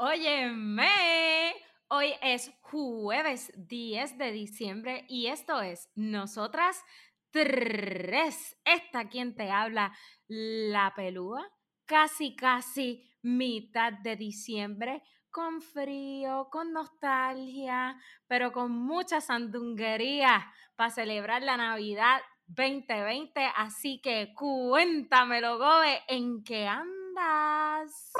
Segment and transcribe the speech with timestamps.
[0.00, 1.54] Óyeme,
[1.88, 6.84] hoy es jueves 10 de diciembre y esto es Nosotras
[7.32, 8.56] Tres.
[8.64, 9.92] Esta quien te habla,
[10.28, 11.44] la pelúa,
[11.84, 20.46] casi casi mitad de diciembre, con frío, con nostalgia, pero con mucha sandunguería
[20.76, 23.40] para celebrar la Navidad 2020.
[23.56, 28.12] Así que cuéntamelo, Gobe, ¿en qué andas?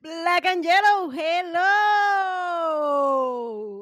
[0.00, 1.74] Black and Yellow, hello.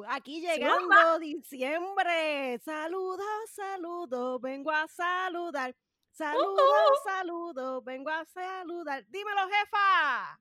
[0.09, 2.59] Aquí llegando diciembre.
[2.65, 5.75] Saludos, saludos, vengo a saludar.
[6.11, 9.05] Saludos, saludos, vengo a saludar.
[9.09, 10.39] Dímelo, jefa.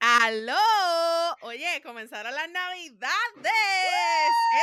[0.00, 0.54] ¡Aló!
[1.40, 3.54] Oye, comenzaron las navidades.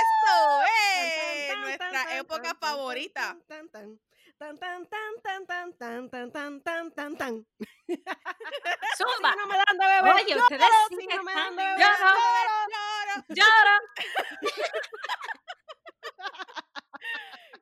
[0.03, 3.39] Esto es nuestra época favorita.
[3.47, 3.99] Tan, tan,
[4.37, 7.47] tan, tan, tan, tan, tan, tan, tan, tan, tan, tan, tan.
[8.97, 9.35] Zumba.
[9.35, 11.79] No me dan de beber, Oye, lloro, ustedes sí no me dan de están- beber,
[11.79, 12.13] Lloro.
[12.73, 13.25] lloro.
[13.29, 13.79] ¡Llora!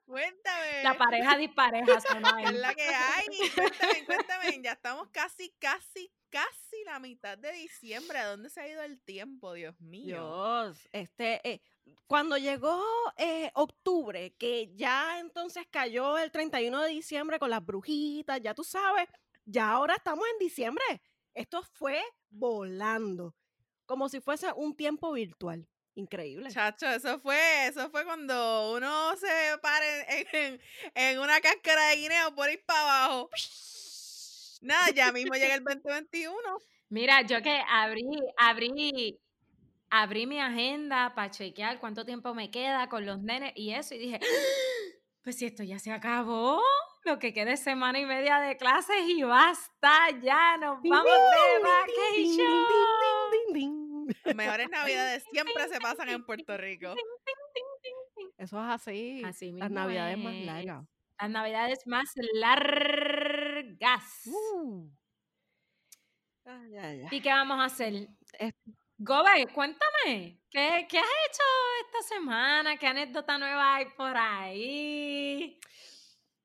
[0.05, 0.83] Cuéntame.
[0.83, 3.25] La pareja dispareja sonó ¿Qué es la que hay?
[3.55, 4.61] Cuéntame, cuéntame.
[4.63, 8.17] Ya estamos casi, casi, casi la mitad de diciembre.
[8.17, 10.15] ¿A dónde se ha ido el tiempo, Dios mío?
[10.15, 11.61] Dios, este, eh,
[12.07, 12.83] cuando llegó
[13.17, 18.63] eh, octubre, que ya entonces cayó el 31 de diciembre con las brujitas, ya tú
[18.63, 19.07] sabes,
[19.49, 20.83] ya ahora estamos en diciembre.
[21.33, 23.35] Esto fue volando,
[23.85, 25.67] como si fuese un tiempo virtual.
[25.95, 26.49] Increíble.
[26.51, 29.85] Chacho, eso fue, eso fue cuando uno se para
[30.19, 30.61] en, en-
[30.95, 33.29] en una cáscara de guineo por ir para abajo.
[34.61, 36.37] Nada, ya mismo llega el 2021.
[36.89, 38.05] Mira, yo que abrí,
[38.37, 39.19] abrí,
[39.89, 43.99] abrí mi agenda para chequear cuánto tiempo me queda con los nenes y eso, y
[43.99, 44.19] dije,
[45.23, 46.61] pues si esto ya se acabó,
[47.09, 51.59] lo que queda es semana y media de clases y basta, ya nos vamos de
[51.63, 52.65] vacation.
[54.23, 56.93] Las mejores navidades siempre se pasan en Puerto Rico.
[58.37, 59.23] Eso es así.
[59.25, 60.85] Así las navidades más largas.
[61.19, 64.03] Las navidades más largas.
[64.27, 64.87] Uh.
[67.11, 68.07] ¿Y qué vamos a hacer?
[68.33, 68.53] Es-
[69.01, 71.43] Gobe, cuéntame, ¿qué, ¿qué has hecho
[71.85, 72.75] esta semana?
[72.75, 75.57] ¿Qué anécdota nueva hay por ahí?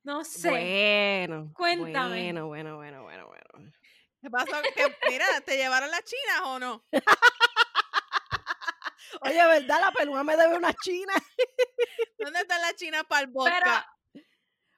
[0.04, 0.50] No sé.
[0.50, 2.08] Bueno, Cuéntame.
[2.08, 3.72] Bueno, bueno, bueno, bueno, bueno.
[4.20, 4.52] ¿Qué pasó?
[4.76, 6.84] ¿Qué- mira, ¿te llevaron las chinas o no?
[9.22, 9.80] Oye, ¿verdad?
[9.80, 11.14] La pelúa me debe una china.
[12.18, 13.90] ¿Dónde están las chinas para el Pero vodka?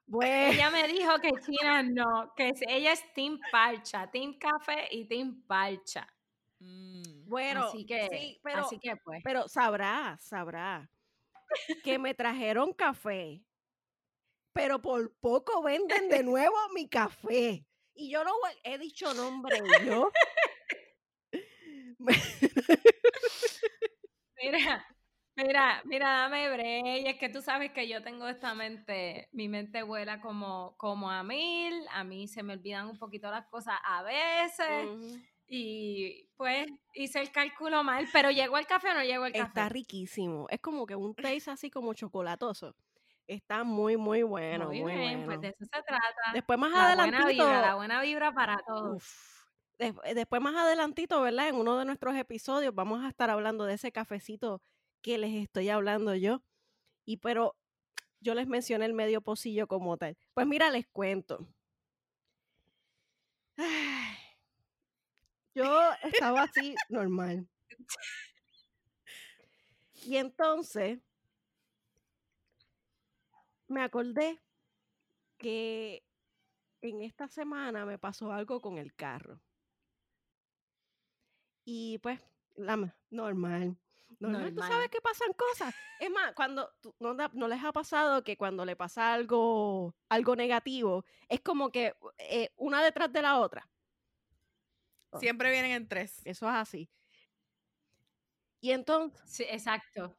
[0.09, 5.09] Bueno, ella me dijo que China no, que ella es Team Parcha, Team Café y
[5.09, 6.06] Team Parcha.
[6.59, 7.28] Mm.
[7.28, 9.20] bueno, así que, sí, pero, así que pues.
[9.22, 10.88] pero sabrá, sabrá
[11.84, 13.42] que me trajeron café,
[14.56, 17.66] pero por poco venden de nuevo mi café.
[17.94, 18.32] Y yo no
[18.64, 20.10] he dicho nombre yo.
[24.38, 24.86] Mira,
[25.34, 27.06] mira, mira, dame break.
[27.06, 31.22] Es que tú sabes que yo tengo esta mente, mi mente vuela como, como a
[31.24, 31.74] mil.
[31.90, 35.18] A mí se me olvidan un poquito las cosas a veces.
[35.48, 39.48] Y pues hice el cálculo mal, pero llegó el café o no llegó el café.
[39.48, 40.46] Está riquísimo.
[40.50, 42.76] Es como que un taste así como chocolatoso.
[43.26, 45.26] Está muy, muy bueno, muy, Muy bien, bueno.
[45.26, 46.14] pues de eso se trata.
[46.32, 47.44] Después más La buena adelantito.
[47.44, 48.97] vibra, la buena vibra para todos.
[48.97, 49.37] Uf.
[49.78, 51.48] Eh, después más adelantito, ¿verdad?
[51.48, 54.62] En uno de nuestros episodios vamos a estar hablando de ese cafecito
[55.03, 56.42] que les estoy hablando yo.
[57.04, 57.56] Y pero
[58.20, 60.16] yo les mencioné el medio pocillo como tal.
[60.34, 61.47] Pues mira, les cuento.
[63.56, 64.16] Ay,
[65.54, 67.48] Yo estaba así normal.
[70.04, 71.00] Y entonces
[73.69, 74.43] me acordé
[75.38, 76.04] que
[76.81, 79.41] en esta semana me pasó algo con el carro.
[81.65, 82.21] Y pues,
[82.54, 83.77] la, ma- normal.
[84.19, 85.75] Normal, tú sabes que pasan cosas.
[86.00, 91.04] Es más, cuando no, no les ha pasado que cuando le pasa algo, algo negativo,
[91.28, 93.69] es como que eh, una detrás de la otra.
[95.19, 96.21] Siempre vienen en tres.
[96.25, 96.91] Eso es así.
[98.60, 100.16] Y entonces, Sí, exacto.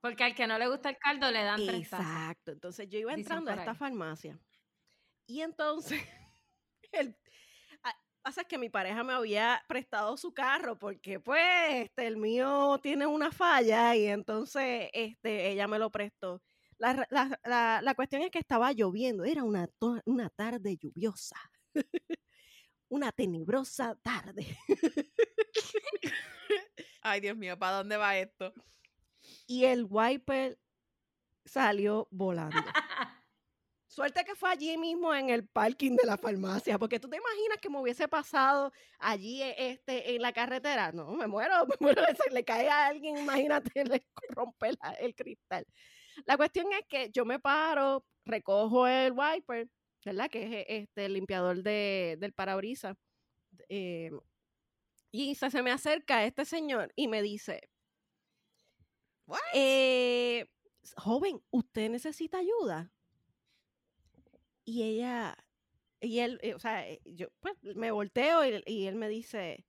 [0.00, 2.06] Porque al que no le gusta el caldo le dan tres tazas.
[2.06, 2.52] exacto.
[2.52, 4.38] Entonces yo iba entrando a esta farmacia.
[5.26, 6.00] Y entonces,
[6.92, 7.16] el,
[7.82, 11.42] a- pasa que mi pareja me había prestado su carro porque pues
[11.84, 16.42] este, el mío tiene una falla y entonces este, ella me lo prestó.
[16.78, 19.68] La, la- la- la cuestión es que estaba lloviendo, era una,
[20.06, 21.36] una tarde lluviosa,
[22.88, 24.46] una tenebrosa tarde.
[27.02, 28.52] Ay, Dios mío, ¿para dónde va esto?
[29.46, 30.58] Y el wiper
[31.44, 32.56] salió volando.
[33.88, 37.58] Suerte que fue allí mismo en el parking de la farmacia, porque tú te imaginas
[37.60, 40.92] que me hubiese pasado allí e- este, en la carretera.
[40.92, 45.14] No, me muero, me muero, se le cae a alguien, imagínate, le rompe la- el
[45.16, 45.66] cristal.
[46.24, 49.68] La cuestión es que yo me paro, recojo el wiper,
[50.04, 50.30] ¿verdad?
[50.30, 52.96] Que es e- este, el limpiador de, del parabrisas.
[53.68, 54.10] eh,
[55.10, 57.68] y se, se me acerca este señor y me dice?
[59.54, 60.46] Eh,
[60.96, 62.92] joven, ¿usted necesita ayuda?
[64.64, 65.36] Y ella,
[66.00, 69.64] y él, eh, o sea, eh, yo pues me volteo y, y él me dice,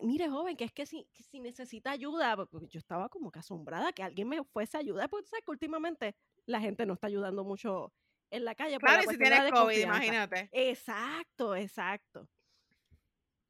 [0.00, 3.30] mire joven, que es que si, que si necesita ayuda, pu- porque yo estaba como
[3.30, 6.16] que asombrada que alguien me fuese a ayudar, porque tú sabes que últimamente
[6.46, 7.92] la gente no está ayudando mucho
[8.30, 8.78] en la calle.
[8.80, 10.48] por la Claro, y si tienes COVID, imagínate.
[10.52, 12.28] Exacto, exacto.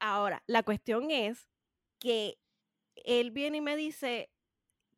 [0.01, 1.49] Ahora, la cuestión es
[1.99, 2.39] que
[2.97, 4.31] él viene y me dice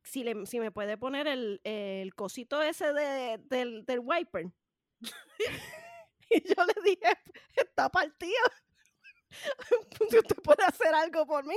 [0.07, 4.47] si, le, si me puede poner el, el cosito ese de, del, del wiper.
[6.31, 7.13] y yo le dije,
[7.55, 8.33] está partido.
[10.01, 11.57] ¿Usted puede hacer algo por mí?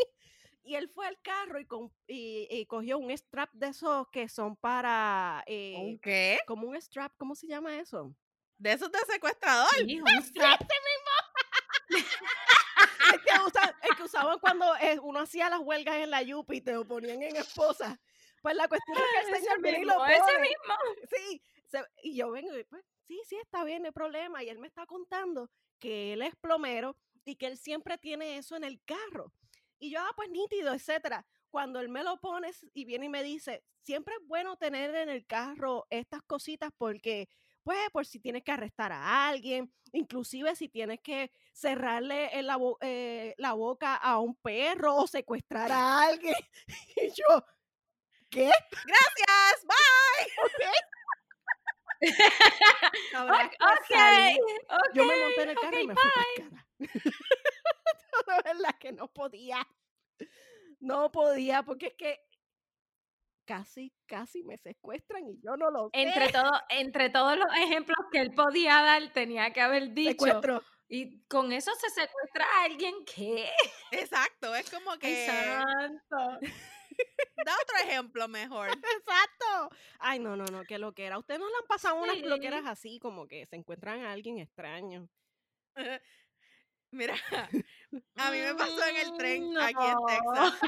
[0.64, 4.28] Y él fue al carro y, con- y- y cogió un strap de esos que
[4.28, 5.44] son para...
[5.48, 6.38] eh, ¿Un qué?
[6.46, 8.14] como un strap, ¿cómo se llama eso?
[8.58, 9.70] ¿De esos de secuestrador?
[9.78, 10.62] Sí, un strap.
[11.90, 16.58] el que, usa- el que usaban cuando eh, uno hacía las huelgas en la Yupi
[16.58, 18.00] y te lo ponían en esposa.
[18.42, 20.40] Pues la cuestión es que el Ese señor y lo mismo, ese pone.
[20.42, 20.74] mismo.
[21.16, 24.44] Sí, se- y yo vengo y pues, sí, sí, está bien, no hay problema.
[24.44, 25.50] Y él me está contando
[25.80, 26.96] que él es plomero
[27.26, 29.34] y que él siempre tiene eso en el carro.
[29.80, 31.26] Y yo, ah, pues nítido, etcétera.
[31.50, 35.10] Cuando él me lo pone y viene y me dice, siempre es bueno tener en
[35.10, 37.28] el carro estas cositas porque,
[37.64, 42.58] pues, por si tienes que arrestar a alguien, inclusive si tienes que cerrarle en la,
[42.58, 46.36] bo- eh, la boca a un perro o secuestrar a alguien.
[46.98, 47.44] Y yo,
[48.30, 48.52] ¿qué?
[48.86, 50.72] Gracias, bye.
[53.16, 54.40] Habrá que Ok, salir.
[54.70, 54.90] ok.
[54.94, 56.26] Yo me monté en el carro y me fui para
[58.38, 59.68] de verdad que no podía.
[60.80, 62.20] No podía, porque es que
[63.46, 66.02] casi, casi me secuestran y yo no lo sé.
[66.02, 70.12] Entre, todo, entre todos los ejemplos que él podía dar, tenía que haber dicho.
[70.26, 70.64] Secuestro.
[70.88, 73.50] Y con eso se secuestra a alguien que.
[73.92, 75.26] Exacto, es como que...
[75.26, 76.40] santo.
[77.46, 78.70] Da otro ejemplo mejor.
[79.02, 79.70] Exacto.
[80.00, 81.18] Ay, no, no, no, que lo que era.
[81.18, 82.22] Ustedes no le han pasado unas Sí.
[82.24, 85.10] bloqueras así, como que se encuentran a alguien extraño.
[86.92, 87.14] Mira,
[88.16, 89.98] a mí me pasó en el tren Mm, aquí en.
[90.08, 90.60] Texas.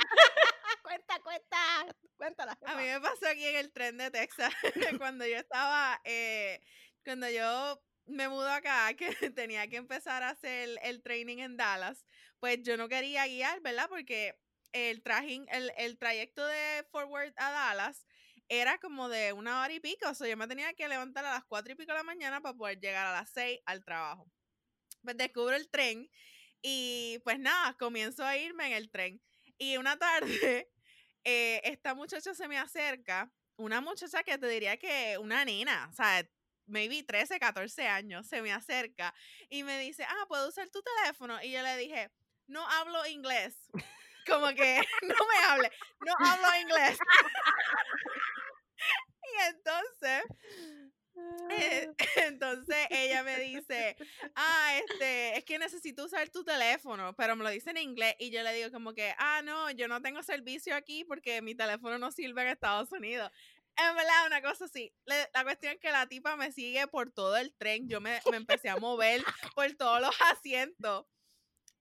[0.83, 1.85] cuenta, cuenta,
[2.15, 2.57] cuéntala.
[2.65, 4.53] A mí me pasó aquí en el tren de Texas
[4.97, 6.61] cuando yo estaba, eh,
[7.03, 12.05] cuando yo me mudo acá, que tenía que empezar a hacer el training en Dallas,
[12.39, 13.87] pues yo no quería guiar, ¿verdad?
[13.89, 14.37] Porque
[14.73, 18.05] el, trajín, el, el trayecto de Forward a Dallas
[18.49, 21.31] era como de una hora y pico, o sea, yo me tenía que levantar a
[21.31, 24.29] las cuatro y pico de la mañana para poder llegar a las seis al trabajo.
[25.03, 26.09] Pues descubro el tren
[26.61, 29.21] y pues nada, comienzo a irme en el tren.
[29.57, 30.69] Y una tarde,
[31.23, 35.93] eh, esta muchacha se me acerca, una muchacha que te diría que una nena, o
[35.93, 36.27] sea,
[36.65, 39.13] maybe 13, 14 años, se me acerca
[39.49, 41.41] y me dice, ah, ¿puedo usar tu teléfono?
[41.41, 42.11] Y yo le dije,
[42.47, 43.55] no hablo inglés.
[44.27, 45.71] Como que no me hable,
[46.05, 46.97] no hablo inglés.
[49.23, 50.23] y entonces,
[51.49, 51.89] eh,
[52.27, 53.95] entonces ella me dice,
[54.35, 58.31] ah, este, es que necesito usar tu teléfono, pero me lo dice en inglés y
[58.31, 61.97] yo le digo como que, ah, no, yo no tengo servicio aquí porque mi teléfono
[61.97, 63.31] no sirve en Estados Unidos.
[63.77, 64.93] En verdad, una cosa así.
[65.05, 67.87] Le- la cuestión es que la tipa me sigue por todo el tren.
[67.87, 69.23] Yo me, me empecé a mover
[69.55, 71.05] por todos los asientos.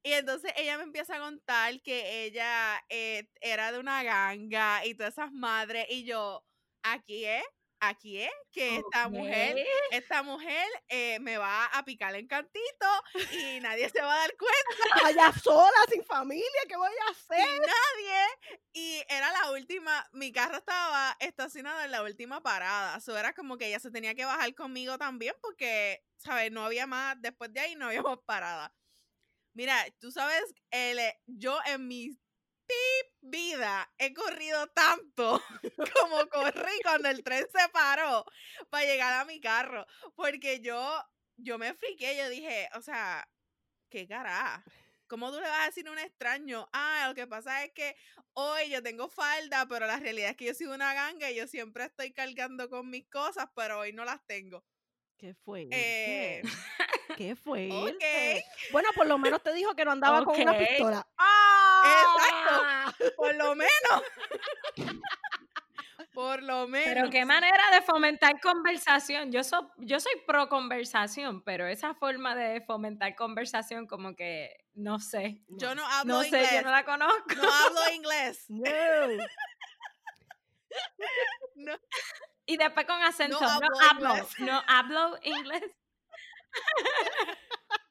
[0.03, 4.95] Y entonces ella me empieza a contar que ella eh, era de una ganga y
[4.95, 5.87] todas esas madres.
[5.91, 6.45] Y yo,
[6.83, 7.45] aquí es,
[7.81, 9.57] aquí es que esta mujer
[9.91, 12.87] esta mujer eh, me va a picar en cantito
[13.33, 14.59] y nadie se va a dar cuenta,
[15.05, 17.61] Allá sola, sin familia, ¿qué voy a sin hacer?
[17.61, 18.25] nadie.
[18.73, 22.97] Y era la última, mi carro estaba estacionado en la última parada.
[22.99, 26.53] Eso era como que ella se tenía que bajar conmigo también porque, ¿sabes?
[26.53, 28.73] No había más, después de ahí no había más parada.
[29.55, 32.17] Mira, tú sabes, el, eh, yo en mi
[33.23, 35.41] vida he corrido tanto
[35.95, 38.25] como corrí cuando el tren se paró
[38.71, 39.87] para llegar a mi carro.
[40.15, 41.03] Porque yo,
[41.37, 43.29] yo me friqué, yo dije, o sea,
[43.91, 44.65] qué cara.
[45.09, 46.69] ¿Cómo tú le vas a decir a un extraño?
[46.73, 47.97] Ah, lo que pasa es que
[48.35, 51.49] hoy yo tengo falda, pero la realidad es que yo soy una ganga y yo
[51.49, 54.65] siempre estoy cargando con mis cosas, pero hoy no las tengo.
[55.21, 55.69] ¿Qué fue?
[55.71, 56.41] Eh,
[57.19, 57.69] ¿Qué fue?
[58.73, 61.07] Bueno, por lo menos te dijo que no andaba con una pistola.
[61.85, 63.15] Exacto.
[63.17, 64.03] Por lo menos.
[66.15, 66.89] Por lo menos.
[66.95, 69.31] Pero qué manera de fomentar conversación.
[69.31, 75.01] Yo, soy yo soy pro conversación, pero esa forma de fomentar conversación como que no
[75.01, 75.43] sé.
[75.49, 76.49] Yo no hablo no inglés.
[76.49, 77.35] sé, yo no la conozco.
[77.37, 78.47] No hablo inglés.
[78.49, 78.65] No.
[81.57, 81.73] No.
[82.51, 83.49] Y después con acento, no,
[83.89, 85.63] hablo no hablo inglés.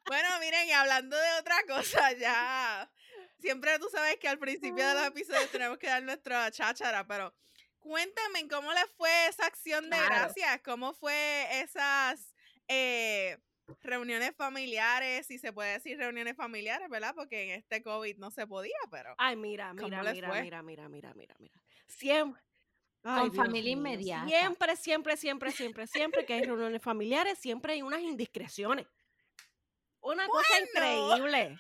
[0.06, 2.92] Bueno, miren, y hablando de otra cosa, ya.
[3.38, 7.32] Siempre tú sabes que al principio de los episodios tenemos que dar nuestra cháchara, pero
[7.78, 10.16] cuéntame cómo le fue esa acción de Claro.
[10.16, 12.34] gracias, cómo fue esas
[12.68, 13.38] eh,
[13.82, 17.14] reuniones familiares, si se puede decir reuniones familiares, ¿verdad?
[17.14, 20.64] Porque en este COVID no se podía, pero Ay, mira, ¿Cómo mira, les mira, mira,
[20.64, 21.62] mira, mira, mira, mira.
[21.86, 22.49] Siempre.
[23.02, 24.28] Con familia inmediata.
[24.28, 28.88] Siempre, siempre, siempre, siempre, siempre que hay reuniones familiares, siempre hay unas indiscreciones.
[30.02, 31.60] Una cosa increíble.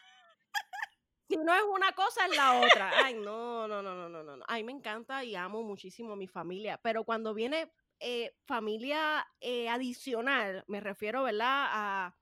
[1.29, 2.91] Si no es una cosa, es la otra.
[3.03, 4.43] Ay, no, no, no, no, no, no.
[4.47, 6.79] Ay, me encanta y amo muchísimo a mi familia.
[6.81, 11.67] Pero cuando viene eh, familia eh, adicional, me refiero, ¿verdad?
[11.69, 12.17] A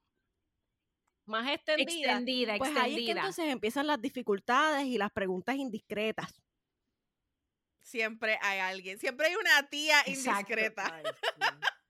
[1.25, 2.11] más extendida.
[2.13, 3.11] Extendida, Pues ahí es que extendida.
[3.13, 6.41] entonces empiezan las dificultades y las preguntas indiscretas.
[7.87, 11.01] Siempre hay alguien, siempre hay una tía indiscreta.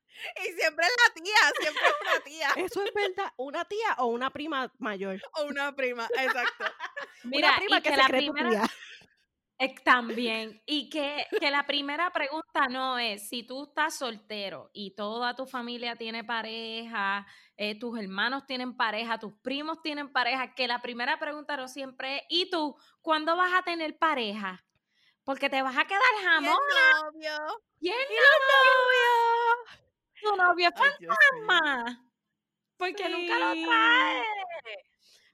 [0.43, 3.31] Y siempre es la tía, siempre es una tía ¿Eso es verdad?
[3.37, 5.21] ¿Una tía o una prima mayor?
[5.33, 6.65] o una prima, exacto.
[7.23, 8.63] Mira, una prima y que, que se la cree tu primera tía.
[9.59, 10.61] Eh, También.
[10.65, 15.47] Y que, que la primera pregunta no es si tú estás soltero y toda tu
[15.47, 17.25] familia tiene pareja,
[17.55, 22.17] eh, tus hermanos tienen pareja, tus primos tienen pareja, que la primera pregunta no siempre
[22.17, 24.63] es, ¿y tú cuándo vas a tener pareja?
[25.27, 26.57] Porque te vas a quedar ¿Y el jamón.
[27.11, 27.61] novio?
[27.81, 29.81] ¿Quién novio?
[30.21, 32.09] Tu novio es Ay, fantasma.
[32.77, 34.23] Porque nunca lo trae.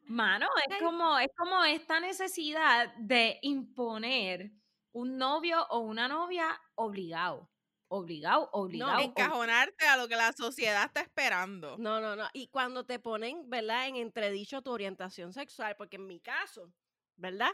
[0.06, 4.50] Mano, es como, es como esta necesidad de imponer
[4.94, 7.52] un novio o una novia obligado.
[7.88, 8.98] Obligado, obligado.
[9.00, 11.78] ob- Encajonarte a lo que la sociedad está esperando.
[11.78, 12.28] No, no, no.
[12.34, 13.88] Y cuando te ponen, ¿verdad?
[13.90, 16.74] En entredicho tu orientación sexual, porque en mi caso,
[17.16, 17.52] ¿verdad?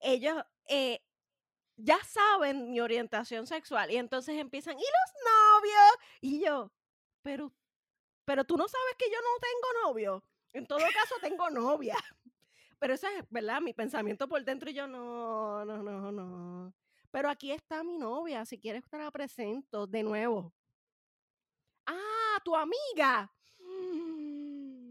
[0.00, 0.36] Ellos
[0.68, 1.00] eh,
[1.78, 5.92] ya saben mi orientación sexual y entonces empiezan, ¿y los novios?
[6.20, 6.72] Y yo,
[7.22, 7.54] pero,
[8.24, 10.24] pero tú no sabes que yo no tengo novio.
[10.52, 11.94] En todo caso, tengo novia.
[12.80, 13.60] Pero ese es, ¿verdad?
[13.60, 16.72] Mi pensamiento por dentro y yo, no, no, no, no.
[17.10, 20.54] Pero aquí está mi novia, si quieres te la presento de nuevo.
[21.86, 23.30] Ah, tu amiga.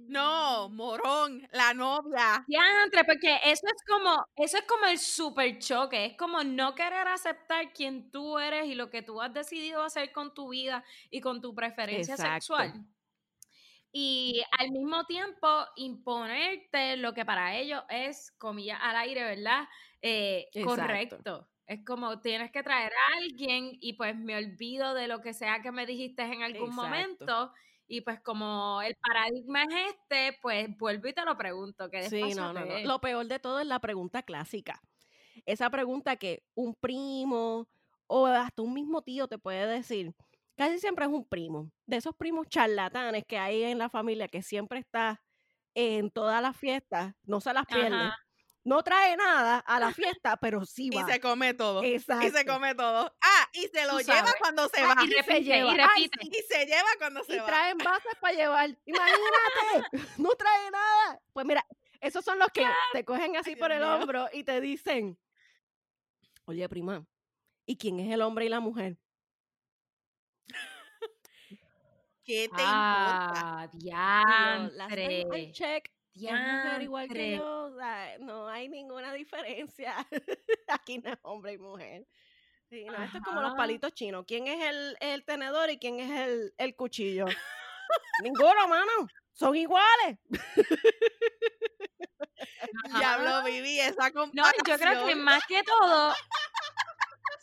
[0.07, 0.11] Mm.
[0.11, 2.43] No, morón, la novia.
[2.47, 7.07] Diantre, porque eso es como, eso es como el super choque, es como no querer
[7.07, 11.21] aceptar quién tú eres y lo que tú has decidido hacer con tu vida y
[11.21, 12.33] con tu preferencia Exacto.
[12.33, 12.85] sexual.
[13.91, 19.67] Y al mismo tiempo imponerte lo que para ellos es, comillas al aire, ¿verdad?
[20.01, 21.47] Eh, correcto.
[21.65, 25.61] Es como tienes que traer a alguien y pues me olvido de lo que sea
[25.61, 26.81] que me dijiste en algún Exacto.
[26.81, 27.53] momento.
[27.87, 31.89] Y pues como el paradigma es este, pues vuelvo y te lo pregunto.
[31.89, 32.79] Que Sí, no, no, no.
[32.79, 34.81] Lo peor de todo es la pregunta clásica.
[35.45, 37.67] Esa pregunta que un primo
[38.07, 40.13] o hasta un mismo tío te puede decir.
[40.57, 41.71] Casi siempre es un primo.
[41.85, 45.21] De esos primos charlatanes que hay en la familia que siempre está
[45.75, 47.95] en todas las fiestas, no se las pierde.
[47.95, 48.26] Ajá.
[48.67, 51.07] No trae nada a la fiesta, pero sí Y va.
[51.07, 51.81] se come todo.
[51.83, 52.27] Exacto.
[52.27, 53.15] Y se come todo.
[53.21, 55.03] Ah, y se lo lleva cuando se Ah, va.
[55.05, 55.73] Y se repite, lleva.
[55.73, 56.19] y Ay, repite.
[56.21, 56.31] sí.
[56.33, 57.45] Y se lleva cuando se y va.
[57.45, 58.77] traen bases para llevar.
[58.85, 61.21] Imagínate, no trae nada.
[61.31, 61.65] Pues mira,
[62.01, 65.17] esos son los que te cogen así Ay, por el hombro y te dicen,
[66.43, 67.05] oye, prima,
[67.65, 68.97] ¿y quién es el hombre y la mujer?
[72.25, 73.31] ¿Qué te importa?
[73.33, 73.95] Ah, Y yo,
[74.75, 75.51] "Last time I diantre.
[75.53, 75.89] check,
[76.25, 77.37] es mujer igual que Diantre.
[77.37, 79.95] yo, o sea, no hay ninguna diferencia.
[80.67, 82.07] Aquí no es hombre y mujer.
[82.69, 84.25] Sí, no, esto es como los palitos chinos.
[84.27, 87.25] ¿Quién es el, el tenedor y quién es el, el cuchillo?
[88.23, 88.91] Ninguno, mano.
[89.33, 90.17] Son iguales.
[92.95, 94.63] Diablo, Vivi, esa No, comparación.
[94.67, 96.13] yo creo que más que todo,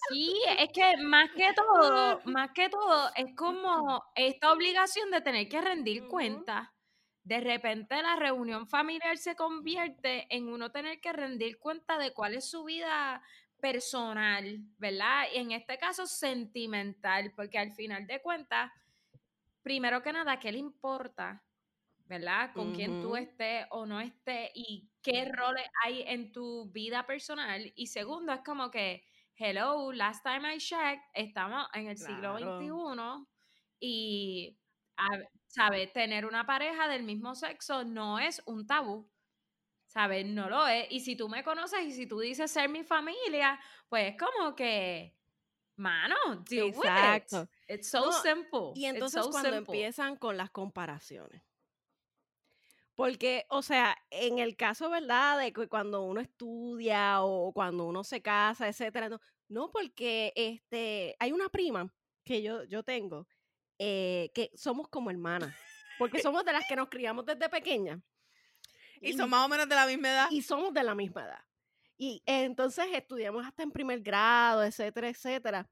[0.09, 5.49] sí, es que más que todo, más que todo, es como esta obligación de tener
[5.49, 6.11] que rendir Ujú.
[6.11, 6.69] cuentas.
[7.25, 12.35] De repente la reunión familiar se convierte en uno tener que rendir cuenta de cuál
[12.35, 13.23] es su vida
[13.63, 15.25] personal, ¿verdad?
[15.33, 18.71] Y en este caso sentimental, porque al final de cuentas,
[19.63, 21.43] primero que nada, ¿qué le importa?
[22.05, 22.53] ¿Verdad?
[22.53, 27.73] Con quién tú estés o no estés y qué roles hay en tu vida personal.
[27.75, 29.03] Y segundo, es como que,
[29.37, 32.37] hello, last time I checked, estamos en el siglo.
[32.37, 33.27] XXI
[33.81, 34.59] y,
[35.47, 35.93] ¿sabes?
[35.93, 39.11] Tener una pareja del mismo sexo no es un tabú.
[39.87, 40.27] ¿Sabes?
[40.27, 40.87] No lo es.
[40.91, 44.55] Y si tú me conoces y si tú dices ser mi familia, pues es como
[44.57, 45.17] que
[45.77, 46.17] Mano,
[46.49, 47.41] deal Exacto.
[47.43, 47.81] with it.
[47.81, 48.73] It's so No, simple.
[48.75, 49.59] Y entonces so cuando simple.
[49.59, 51.43] empiezan con las comparaciones.
[52.95, 55.39] Porque, o sea, en el caso, ¿verdad?
[55.41, 61.17] De que cuando uno estudia o cuando uno se casa, etcétera, no, no porque este,
[61.19, 61.93] hay una prima
[62.25, 63.27] que yo, yo tengo,
[63.79, 65.55] eh, que somos como hermanas,
[65.99, 68.01] porque somos de las que nos criamos desde pequeñas.
[69.01, 70.29] Y son más o menos de la misma edad.
[70.31, 71.41] y somos de la misma edad.
[71.97, 75.69] Y entonces estudiamos hasta en primer grado, etcétera, etcétera.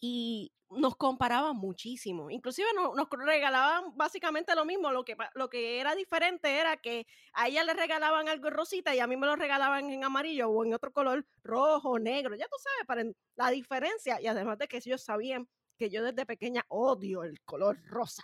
[0.00, 2.30] Y nos comparaban muchísimo.
[2.30, 4.90] Inclusive no- nos regalaban básicamente lo mismo.
[4.90, 8.94] Lo que, lo que era diferente era que a ella le regalaban algo en rosita
[8.94, 12.34] y a mí me lo regalaban en amarillo o en otro color rojo, negro.
[12.34, 13.04] Ya tú sabes, para
[13.36, 14.20] la diferencia.
[14.20, 18.22] Y además de que ellos sabían que yo desde pequeña odio el color rosa.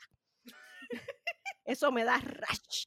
[1.64, 2.84] Eso me da rash.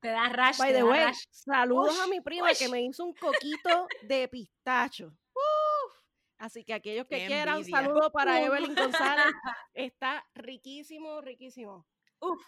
[0.00, 1.24] Te da rash, By the way, rash.
[1.30, 5.06] saludos a mi prima que me hizo un coquito de pistacho.
[5.34, 5.92] Uf.
[6.38, 7.78] Así que aquellos que Qué quieran, envidia.
[7.78, 8.44] saludos para Uh.
[8.46, 9.26] Evelyn González.
[9.74, 11.86] Está riquísimo, riquísimo.
[12.20, 12.42] Uf.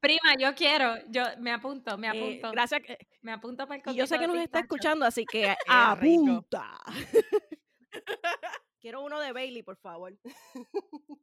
[0.00, 2.80] Prima, yo quiero, yo me apunto, me Eh, apunto, gracias.
[2.82, 5.56] que- me apunto para el Y yo sé coquito que nos está escuchando, así que
[5.66, 6.70] apunta.
[8.80, 10.12] Quiero uno de Bailey, por favor.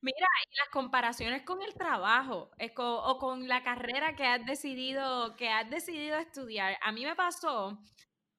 [0.00, 4.44] Mira, y las comparaciones con el trabajo es co- o con la carrera que has
[4.46, 6.76] decidido, que has decidido estudiar.
[6.82, 7.80] A mí me pasó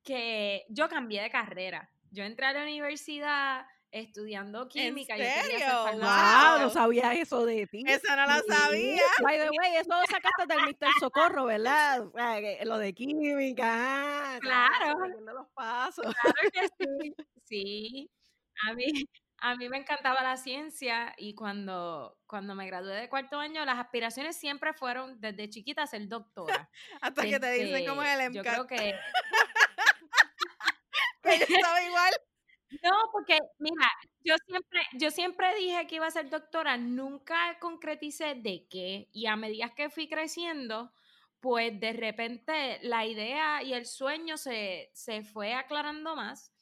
[0.04, 1.90] que yo cambié de carrera.
[2.12, 5.16] Yo entré a la universidad estudiando química.
[5.18, 5.84] Yo quería hacer serio?
[6.00, 7.84] Wow, no sabía eso de ti.
[7.88, 8.48] Esa no la Sí.
[8.50, 9.02] sabía.
[9.24, 10.90] By the way, eso lo sacaste del Mr.
[11.00, 12.06] Socorro, ¿verdad?
[12.08, 13.66] O sea, que lo de química.
[14.36, 15.06] ah, Claro.
[15.06, 16.06] siguiendo los pasos.
[16.22, 17.16] Claro que sí.
[17.46, 18.12] Sí.
[18.68, 18.86] A mí,
[19.42, 23.80] a mí me encantaba la ciencia y cuando, cuando me gradué de cuarto año, las
[23.80, 26.70] aspiraciones siempre fueron desde chiquita ser doctora.
[27.02, 28.54] Hasta que te dicen cómo es Este, el Yo MCAT.
[28.54, 29.00] creo que
[31.24, 32.12] que yo estaba igual.
[32.84, 33.88] No, porque mira,
[34.24, 39.10] yo siempre, yo siempre dije que iba a ser doctora, nunca concreticé de qué.
[39.12, 40.92] Y a medida que fui creciendo,
[41.40, 46.54] pues de repente la idea y el sueño se, se fue aclarando más.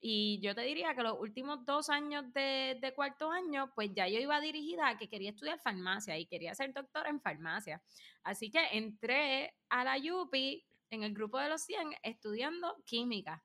[0.00, 4.06] Y yo te diría que los últimos dos años de, de cuarto año, pues ya
[4.06, 7.82] yo iba dirigida a que quería estudiar farmacia y quería ser doctora en farmacia.
[8.22, 13.42] Así que entré a la UPI en el grupo de los 100 estudiando química.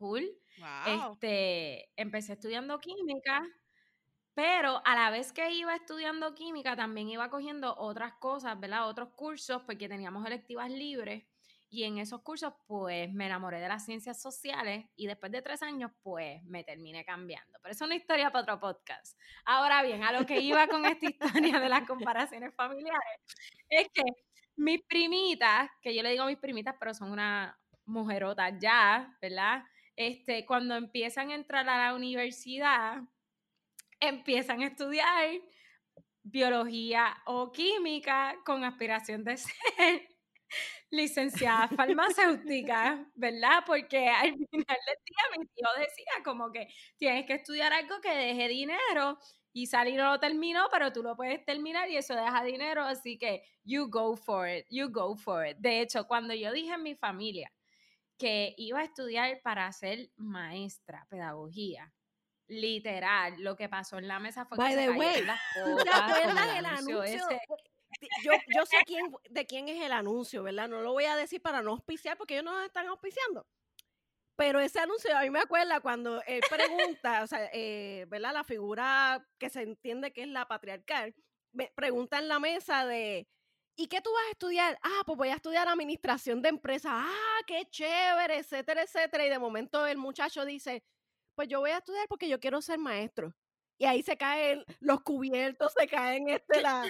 [0.00, 0.30] Cool.
[0.58, 1.12] Wow.
[1.12, 3.46] Este, empecé estudiando química,
[4.34, 8.88] pero a la vez que iba estudiando química, también iba cogiendo otras cosas, ¿verdad?
[8.88, 11.24] Otros cursos, porque teníamos electivas libres.
[11.68, 15.62] Y en esos cursos, pues, me enamoré de las ciencias sociales y después de tres
[15.62, 17.58] años, pues, me terminé cambiando.
[17.62, 19.18] Pero es una historia para otro podcast.
[19.44, 23.20] Ahora bien, a lo que iba con esta historia de las comparaciones familiares,
[23.68, 24.02] es que
[24.56, 29.64] mis primitas, que yo le digo mis primitas, pero son una mujerota ya, ¿verdad?
[30.00, 33.02] Este, cuando empiezan a entrar a la universidad,
[34.00, 35.42] empiezan a estudiar
[36.22, 39.36] biología o química con aspiración de
[39.76, 40.08] ser
[40.90, 43.62] licenciada farmacéutica, ¿verdad?
[43.66, 48.14] Porque al final del día mi tío decía como que tienes que estudiar algo que
[48.14, 49.18] deje dinero
[49.52, 53.18] y salir no lo terminó, pero tú lo puedes terminar y eso deja dinero, así
[53.18, 55.58] que you go for it, you go for it.
[55.58, 57.52] De hecho, cuando yo dije en mi familia
[58.20, 61.90] que iba a estudiar para ser maestra, pedagogía,
[62.48, 65.76] literal, lo que pasó en la mesa fue By que the se way, las ¿Tú
[65.82, 67.34] te acuerdas el anuncio ese.
[67.34, 70.68] Eh, Yo, yo sé quién, de quién es el anuncio, ¿verdad?
[70.68, 73.46] No lo voy a decir para no auspiciar porque ellos no nos están auspiciando.
[74.36, 78.32] Pero ese anuncio a mí me acuerda cuando él pregunta, o sea, eh, ¿verdad?
[78.34, 81.14] La figura que se entiende que es la patriarcal,
[81.52, 83.28] me pregunta en la mesa de,
[83.80, 84.78] ¿y qué tú vas a estudiar?
[84.82, 86.92] Ah, pues voy a estudiar administración de empresas.
[86.94, 89.24] Ah, qué chévere, etcétera, etcétera.
[89.24, 90.82] Y de momento el muchacho dice,
[91.34, 93.34] pues yo voy a estudiar porque yo quiero ser maestro.
[93.78, 96.86] Y ahí se caen los cubiertos, se caen este, la,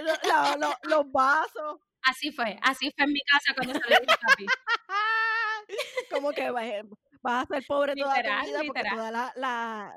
[0.00, 1.78] lo- la- lo- los vasos.
[2.02, 4.46] Así fue, así fue en mi casa cuando salí de papi.
[6.10, 6.64] Como que vas,
[7.22, 9.94] vas a ser pobre toda tu vida porque toda la-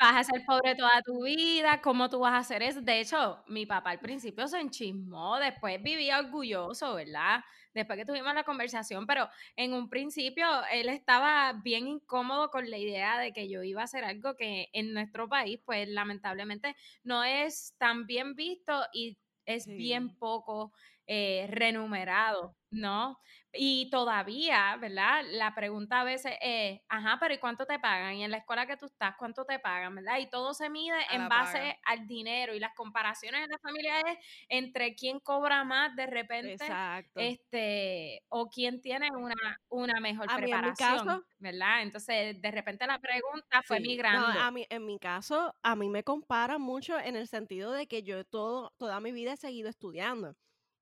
[0.00, 2.80] Vas a ser pobre toda tu vida, ¿cómo tú vas a hacer eso?
[2.82, 7.44] De hecho, mi papá al principio se enchismó, después vivía orgulloso, ¿verdad?
[7.72, 12.76] Después que tuvimos la conversación, pero en un principio él estaba bien incómodo con la
[12.76, 17.22] idea de que yo iba a hacer algo que en nuestro país, pues lamentablemente no
[17.22, 19.74] es tan bien visto y es Sí.
[19.76, 20.72] bien poco
[21.06, 23.18] eh, remunerado, ¿no?
[23.56, 25.22] Y todavía, ¿verdad?
[25.30, 28.14] La pregunta a veces es, ajá, pero ¿y cuánto te pagan?
[28.14, 29.94] Y en la escuela que tú estás, ¿cuánto te pagan?
[29.94, 30.18] ¿Verdad?
[30.18, 34.18] Y todo se mide en base al dinero y las comparaciones en la familia es
[34.48, 37.20] entre quién cobra más de repente, Exacto.
[37.20, 41.82] este, o quién tiene una, una mejor preparación, ¿verdad?
[41.82, 44.26] Entonces, de repente la pregunta fue migrando.
[44.40, 48.02] a mí, en mi caso, a mí me comparan mucho en el sentido de que
[48.02, 50.36] yo todo, toda mi vida he seguido estudiando.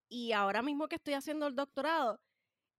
[0.08, 2.20] Y ahora mismo que estoy haciendo el doctorado,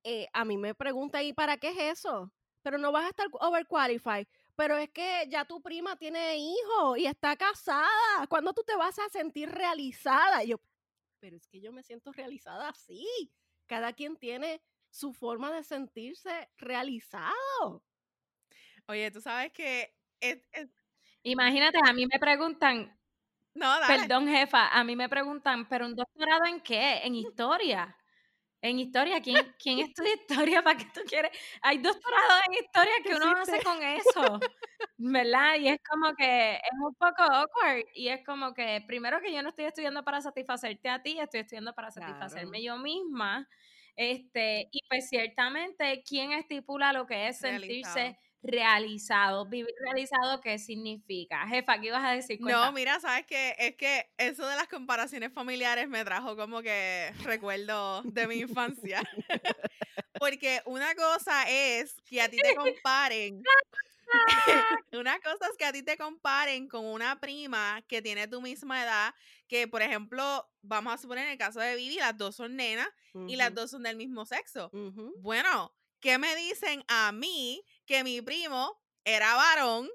[0.04, 2.32] eh, a mí me pregunta, ¿y para qué es eso?
[2.62, 4.28] Pero no vas a estar overqualified.
[4.56, 8.28] Pero es que ya tu prima tiene hijo y está casada.
[8.30, 10.44] ¿Cuándo tú te vas a sentir realizada?
[10.44, 10.62] Y yo,
[11.20, 13.08] pero es que yo me siento realizada así.
[13.66, 17.84] Cada quien tiene su forma de sentirse realizado.
[18.88, 19.96] Oye, tú sabes que...
[21.24, 22.98] Imagínate, a mí me preguntan,
[23.56, 24.00] no, dale.
[24.00, 26.98] Perdón, jefa, a mí me preguntan, ¿pero un doctorado en qué?
[27.04, 27.96] En historia.
[28.64, 30.64] En historia, ¿quién, quién estudia historia?
[30.64, 31.32] ¿Para qué tú quieres?
[31.62, 34.40] Hay doctorados en historia que uno hace con eso,
[34.98, 35.56] ¿verdad?
[35.60, 37.84] Y es como que es un poco awkward.
[37.94, 41.42] Y es como que, primero que yo no estoy estudiando para satisfacerte a ti, estoy
[41.42, 43.50] estudiando para satisfacerme yo misma.
[43.98, 49.46] Este, y pues ciertamente, ¿quién estipula lo que es sentirse realizado.
[49.46, 51.48] Vivir realizado, ¿qué significa?
[51.48, 52.40] Jefa, ¿qué ibas a decir?
[52.42, 57.12] No, mira, sabes que es que eso de las comparaciones familiares me trajo como que
[57.24, 59.02] recuerdo de mi infancia.
[60.20, 63.42] Porque una cosa es que a ti te comparen.
[64.94, 68.84] una cosa es que a ti te comparen con una prima que tiene tu misma
[68.84, 69.16] edad,
[69.48, 72.88] que por ejemplo, vamos a suponer en el caso de Vivi, las dos son nenas
[73.28, 74.70] y las dos son del mismo sexo.
[75.18, 79.88] Bueno, ¿qué me dicen a mí que mi primo era varón.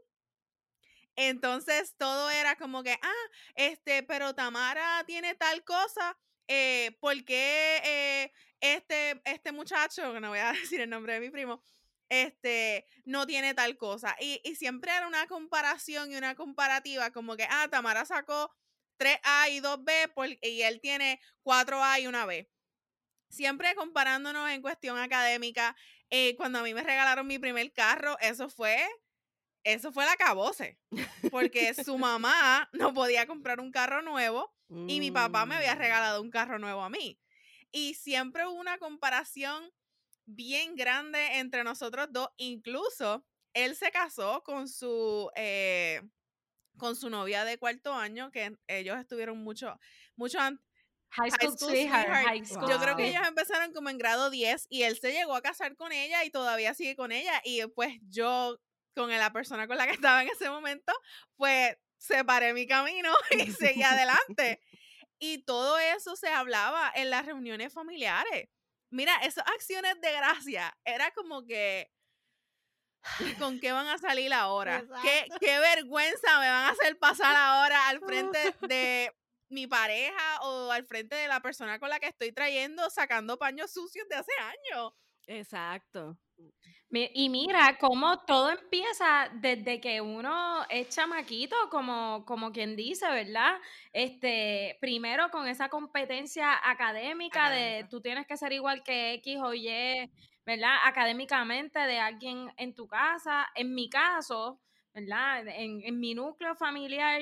[1.16, 7.80] Entonces todo era como que, ah, este, pero Tamara tiene tal cosa, eh, ¿por qué
[7.84, 11.60] eh, este, este muchacho, no voy a decir el nombre de mi primo,
[12.08, 14.14] este, no tiene tal cosa?
[14.20, 18.54] Y, siempre era una comparación y una comparativa, como que, ah, Tamara sacó
[19.00, 22.48] 3A y 2B y él tiene 4A y una B.
[23.28, 25.76] Siempre comparándonos en cuestión académica
[26.10, 28.78] eh, cuando a mí me regalaron mi primer carro, eso fue,
[29.64, 30.78] eso fue la cabose,
[31.30, 35.78] porque su mamá no podía comprar un carro nuevo y mi papá me había mm.
[35.78, 37.18] regalado un carro nuevo a mí.
[37.70, 39.70] Y siempre hubo una comparación
[40.26, 46.02] bien grande entre nosotros dos, incluso él se casó con su, eh,
[46.76, 49.78] con su novia de cuarto año, que ellos estuvieron mucho,
[50.16, 50.38] mucho
[51.16, 52.70] antes High School, High school.
[52.70, 55.76] Yo creo que ellos empezaron como en grado 10 y él se llegó a casar
[55.76, 57.40] con ella y todavía sigue con ella.
[57.44, 58.58] Y pues yo,
[58.94, 60.92] con la persona con la que estaba en ese momento,
[61.36, 64.60] pues separé mi camino y seguí adelante.
[65.18, 68.48] Y todo eso se hablaba en las reuniones familiares.
[68.90, 71.90] Mira, esas acciones de gracia, era como que,
[73.38, 74.84] ¿con qué van a salir ahora?
[75.02, 79.12] ¿Qué, ¿Qué, vergüenza me van a hacer pasar ahora al frente de
[79.48, 83.72] mi pareja o al frente de la persona con la que estoy trayendo sacando paños
[83.72, 84.92] sucios de hace años.
[85.26, 86.18] Exacto.
[86.90, 93.58] Y mira cómo todo empieza desde que uno es chamaquito, como, como quien dice, ¿verdad?
[93.92, 99.52] Este, primero con esa competencia académica, de tú tienes que ser igual que X o
[99.52, 100.10] Y,
[100.46, 100.76] ¿verdad?
[100.84, 103.48] Académicamente de alguien en tu casa.
[103.54, 104.58] En mi caso,
[104.94, 105.46] ¿verdad?
[105.48, 107.20] En, en mi núcleo familiar,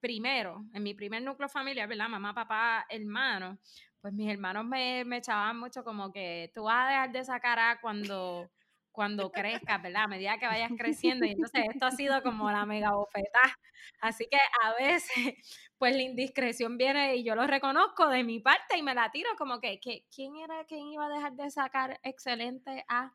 [0.00, 2.08] primero, en mi primer núcleo familiar, ¿verdad?
[2.08, 3.58] Mamá, papá, hermano,
[4.00, 7.40] pues mis hermanos me, me echaban mucho como que tú vas a dejar de esa
[7.40, 8.50] cara cuando,
[8.90, 10.04] cuando crezcas, ¿verdad?
[10.04, 11.24] A medida que vayas creciendo.
[11.24, 13.40] Y entonces esto ha sido como la mega bofeta.
[14.00, 15.10] Así que a veces,
[15.78, 19.30] pues la indiscreción viene y yo lo reconozco de mi parte y me la tiro
[19.38, 23.12] como que, que ¿quién era quien iba a dejar de sacar excelente a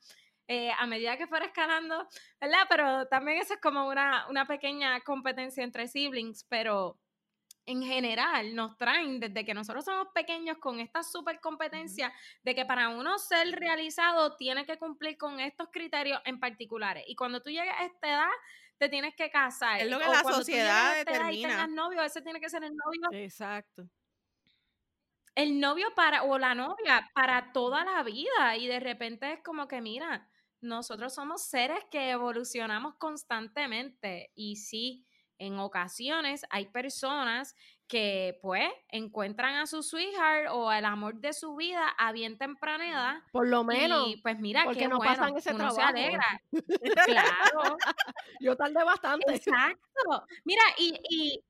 [0.48, 2.08] eh, a medida que fuera escalando,
[2.40, 2.66] ¿verdad?
[2.70, 7.00] Pero también eso es como una, una pequeña competencia entre siblings, pero
[7.68, 12.66] en general nos traen desde que nosotros somos pequeños con esta super competencia de que
[12.66, 17.04] para uno ser realizado tiene que cumplir con estos criterios en particulares.
[17.08, 18.30] Y cuando tú llegas a esta edad,
[18.78, 19.82] te tienes que casar.
[19.82, 21.68] Es lo que la sociedad determina.
[21.70, 23.20] Y novio, ese tiene que ser el novio.
[23.20, 23.84] Exacto.
[25.36, 28.56] El novio para, o la novia para toda la vida.
[28.56, 30.28] Y de repente es como que, mira,
[30.62, 35.06] nosotros somos seres que evolucionamos constantemente y sí,
[35.40, 37.56] en ocasiones hay personas
[37.88, 42.90] que pues encuentran a su sweetheart o el amor de su vida a bien temprana
[42.90, 43.16] edad.
[43.32, 44.10] Por lo menos.
[44.10, 45.76] Y pues mira, porque no pasan ese uno trabajo.
[45.76, 46.42] se alegra.
[47.06, 47.78] claro.
[48.42, 49.36] Yo tardé bastante.
[49.36, 50.26] Exacto.
[50.44, 51.44] Mira, y, y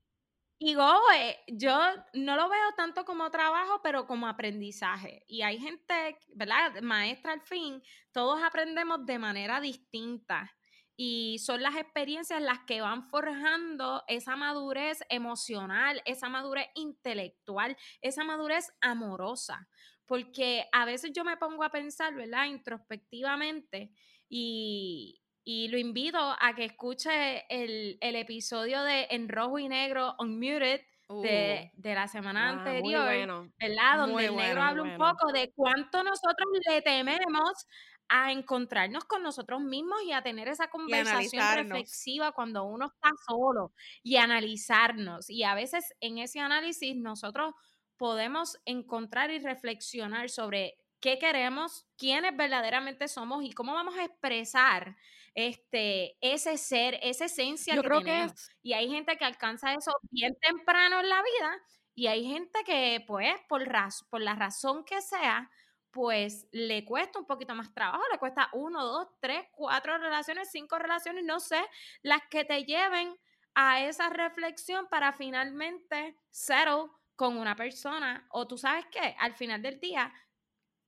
[0.60, 1.78] Y go, eh, yo
[2.14, 5.24] no lo veo tanto como trabajo, pero como aprendizaje.
[5.28, 6.82] Y hay gente, ¿verdad?
[6.82, 10.52] Maestra al fin, todos aprendemos de manera distinta.
[10.96, 18.24] Y son las experiencias las que van forjando esa madurez emocional, esa madurez intelectual, esa
[18.24, 19.70] madurez amorosa.
[20.08, 22.46] Porque a veces yo me pongo a pensar, ¿verdad?
[22.46, 23.92] Introspectivamente
[24.28, 30.82] y, y lo invito a que escuche el, episodio de En Rojo y Negro Unmuted
[31.08, 31.82] de, uh.
[31.82, 33.98] de la semana ah, anterior, ¿verdad?
[33.98, 37.66] Donde el negro habla un poco de cuánto nosotros le tememos
[38.10, 43.72] a encontrarnos con nosotros mismos y a tener esa conversación reflexiva cuando uno está solo
[44.04, 45.30] y analizarnos.
[45.30, 47.54] Y a veces en ese análisis nosotros
[47.96, 54.98] podemos encontrar y reflexionar sobre qué queremos, quiénes verdaderamente somos y cómo vamos a expresar
[55.38, 58.32] este, ese ser, esa esencia Yo que creo tenemos.
[58.48, 61.62] Que Y hay gente que alcanza eso bien temprano en la vida
[61.94, 63.64] y hay gente que, pues, por,
[64.10, 65.52] por la razón que sea,
[65.92, 70.80] pues le cuesta un poquito más trabajo, le cuesta uno, dos, tres, cuatro relaciones, cinco
[70.80, 71.64] relaciones, no sé,
[72.02, 73.16] las que te lleven
[73.54, 78.28] a esa reflexión para finalmente settle con una persona.
[78.32, 80.12] O tú sabes qué, al final del día,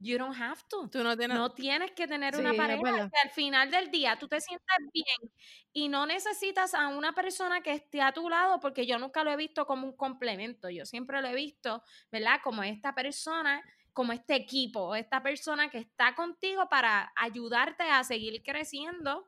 [0.01, 0.87] You don't have to.
[0.89, 1.37] Tú no, tienes...
[1.37, 3.09] no tienes que tener una pareja.
[3.23, 5.31] al final del día tú te sientas bien
[5.73, 9.31] y no necesitas a una persona que esté a tu lado porque yo nunca lo
[9.31, 10.69] he visto como un complemento.
[10.69, 12.39] Yo siempre lo he visto, ¿verdad?
[12.41, 18.41] Como esta persona, como este equipo, esta persona que está contigo para ayudarte a seguir
[18.41, 19.27] creciendo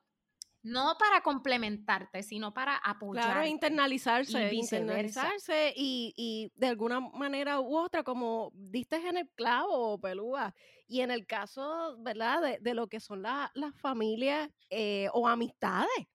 [0.63, 3.25] no para complementarte, sino para apoyar.
[3.25, 9.29] Claro, internalizarse, y internalizarse y, y, de alguna manera u otra, como diste en el
[9.29, 10.53] clavo, pelúa.
[10.87, 16.07] Y en el caso, ¿verdad?, de, de lo que son las familias eh, o amistades.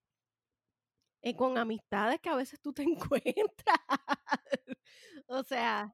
[1.22, 3.80] Eh, con amistades que a veces tú te encuentras.
[5.26, 5.92] o sea.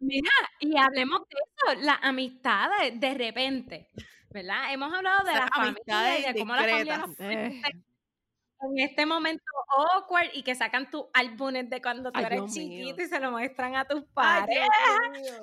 [0.00, 0.30] Mira,
[0.60, 3.88] y hablemos de eso, las amistades de repente,
[4.30, 4.72] ¿verdad?
[4.72, 7.00] Hemos hablado de las amistades y de cómo las familias
[8.60, 9.44] en este momento
[9.94, 13.76] awkward y que sacan tus álbumes de cuando tú eres chiquito y se lo muestran
[13.76, 14.66] a tus padres.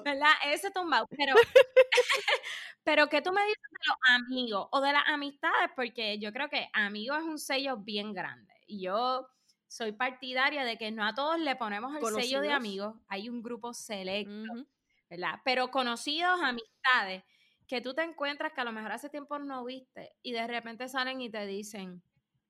[0.04, 0.32] ¿Verdad?
[0.46, 1.08] Ese tumbado.
[1.10, 1.36] Pero,
[2.84, 5.72] pero ¿qué tú me dices de los amigos o de las amistades?
[5.76, 8.54] Porque yo creo que amigos es un sello bien grande.
[8.68, 9.28] Y yo
[9.68, 12.96] soy partidaria de que no a todos le ponemos el sello de amigos.
[13.08, 14.66] Hay un grupo selecto,
[15.10, 15.40] ¿verdad?
[15.44, 17.24] Pero conocidos, amistades,
[17.68, 20.88] que tú te encuentras que a lo mejor hace tiempo no viste y de repente
[20.88, 22.04] salen y te dicen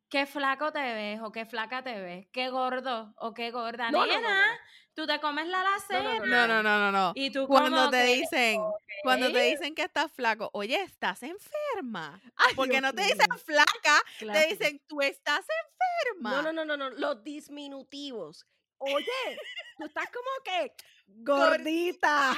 [0.09, 3.91] qué flaco te ves o qué flaca te ves, qué gordo o qué gorda.
[3.91, 4.59] Nena,
[4.93, 5.63] tú te comes la.
[5.89, 7.11] No, no, no, no, no.
[7.15, 8.61] Y tú cuando te dicen,
[9.03, 12.21] cuando te dicen que estás flaco, oye, estás enferma.
[12.55, 16.31] Porque no te dicen flaca, te dicen tú estás enferma.
[16.31, 18.45] No, no, no, no, no, los disminutivos.
[18.77, 19.39] Oye,
[19.77, 20.73] tú estás como que
[21.07, 22.35] gordita.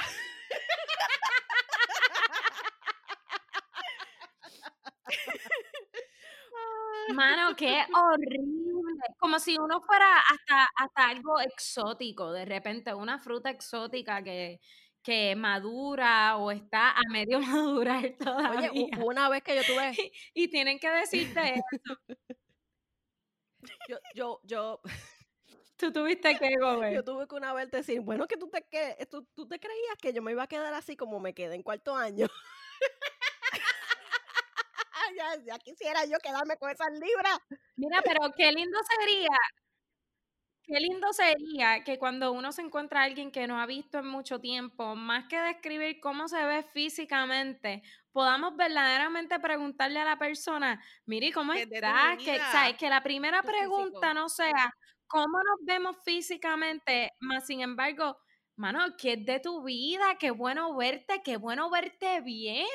[7.14, 9.02] Mano, qué horrible.
[9.18, 14.60] Como si uno fuera hasta, hasta algo exótico, de repente, una fruta exótica que,
[15.02, 18.70] que madura o está a medio madurar todavía.
[18.70, 19.92] Oye, una vez que yo tuve.
[20.34, 21.98] Y, tienen que decirte eso.
[23.88, 24.80] Yo, yo, yo.
[25.76, 26.92] Tú tuviste que gober.
[26.94, 29.96] Yo tuve que una vez decir, bueno, que tú te, que, tú, tú te creías
[30.00, 32.26] que yo me iba a quedar así como me quedé en cuarto año.
[35.46, 37.38] ya, quisiera yo quedarme con esas libras.
[37.76, 39.36] Mira, pero qué lindo sería,
[40.62, 44.06] qué lindo sería que cuando uno se encuentra a alguien que no ha visto en
[44.06, 50.82] mucho tiempo, más que describir cómo se ve físicamente, podamos verdaderamente preguntarle a la persona,
[51.06, 52.18] mire, ¿cómo estás?
[52.18, 52.76] Que, ¿sabes?
[52.76, 54.74] que la primera pregunta no sea,
[55.06, 57.12] ¿cómo nos vemos físicamente?
[57.20, 58.18] Más sin embargo,
[58.58, 60.16] mano, ¿qué es de tu vida?
[60.18, 62.66] Qué bueno verte, qué bueno verte bien.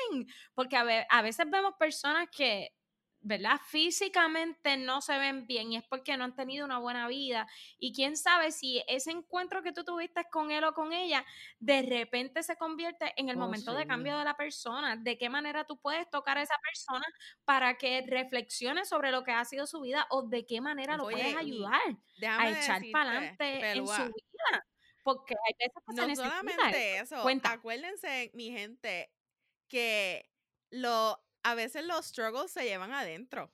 [0.54, 2.74] Porque a, veces vemos personas que,
[3.20, 3.60] ¿verdad?
[3.66, 7.46] Físicamente no se ven bien y es porque no han tenido una buena vida.
[7.78, 11.24] Y quién sabe si ese encuentro que tú tuviste con él o con ella,
[11.58, 14.96] de repente se convierte en el oh, momento de cambio de la persona.
[14.96, 17.06] ¿De qué manera tú puedes tocar a esa persona
[17.44, 21.04] para que reflexione sobre lo que ha sido su vida o de qué manera lo
[21.04, 21.80] puedes ayudar
[22.26, 24.64] a echar para adelante en su vida?
[25.04, 27.22] Porque hay veces que no solamente eso.
[27.22, 27.52] Cuenta.
[27.52, 29.12] Acuérdense, mi gente,
[29.68, 30.28] que
[30.70, 33.52] lo, a veces los struggles se llevan adentro.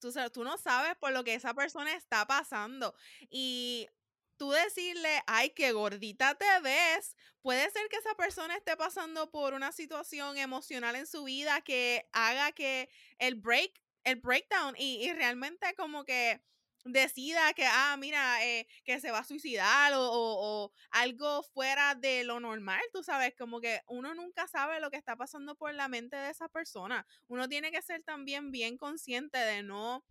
[0.00, 2.94] Tú, tú no sabes por lo que esa persona está pasando.
[3.30, 3.88] Y
[4.36, 9.54] tú decirle, ay, qué gordita te ves, puede ser que esa persona esté pasando por
[9.54, 13.72] una situación emocional en su vida que haga que el break,
[14.04, 16.42] el breakdown y, y realmente como que
[16.86, 22.24] decida que, ah, mira, eh, que se va a suicidar o, o, algo fuera de
[22.24, 25.88] lo normal, tú sabes, como que uno nunca sabe lo que está pasando por la
[25.88, 27.06] mente de esa persona.
[27.28, 30.04] Uno tiene que ser también bien consciente de no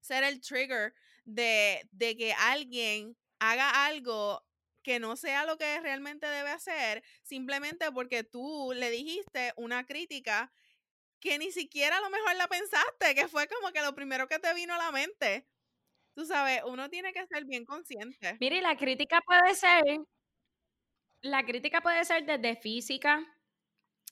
[0.00, 0.94] ser el trigger
[1.24, 4.44] de, de que alguien haga algo
[4.82, 10.52] que no sea lo que realmente debe hacer, simplemente porque tú le dijiste una crítica
[11.20, 14.38] que ni siquiera a lo mejor la pensaste, que fue como que lo primero que
[14.38, 15.46] te vino a la mente.
[16.14, 18.36] Tú sabes, uno tiene que ser bien consciente.
[18.40, 19.82] Mire, la crítica puede ser,
[21.22, 23.24] la crítica puede ser desde física,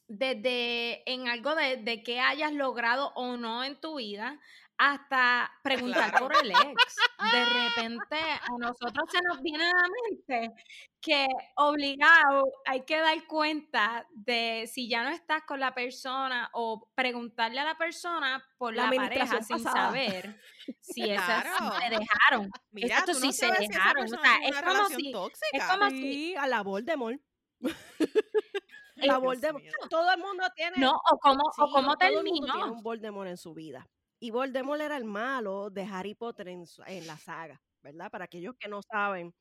[0.08, 4.40] desde en algo de, de que hayas logrado o no en tu vida,
[4.78, 6.96] hasta preguntar por el ex.
[7.32, 10.54] De repente a nosotros se nos viene a la mente
[11.00, 16.88] que obligado hay que dar cuenta de si ya no estás con la persona o
[16.94, 20.40] preguntarle a la persona por la, pareja sin saber
[20.80, 22.50] si esas se dejaron.
[22.70, 24.04] Mira, Esto sí se dejaron.
[24.04, 25.12] o sea, es como, si,
[25.52, 27.20] es como si a la Voldemort.
[28.96, 29.64] la Voldemort.
[29.90, 30.76] Todo el mundo tiene.
[30.78, 32.52] No, o cómo, o cómo terminó.
[32.54, 33.88] tiene un Voldemort en su vida.
[34.20, 36.66] Y Voldemort era el malo de Harry Potter en,
[37.06, 38.10] la saga, ¿verdad?
[38.10, 39.32] Para aquellos que no saben.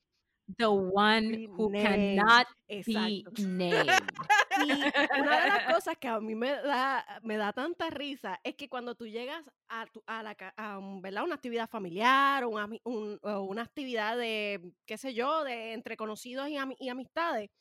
[0.57, 3.87] The one who cannot be named.
[4.59, 8.55] Y una de las cosas que a mí me da, me da tanta risa es
[8.55, 11.25] que cuando tú llegas a, a, la, a ¿verdad?
[11.25, 16.89] una actividad familiar o, una actividad de, qué sé yo, de entre conocidos y, y
[16.89, 17.51] amistades,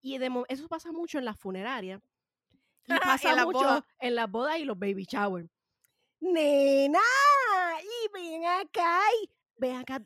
[0.00, 2.00] y de, eso pasa mucho en las funerarias.
[2.86, 5.50] Y pasa mucho en las bodas y los baby showers
[6.20, 7.00] nena,
[7.82, 10.02] y ven acá, y ven acá,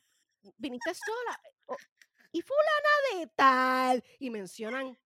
[0.59, 1.41] viniste sola,
[2.33, 4.99] y fulana de tal, y mencionan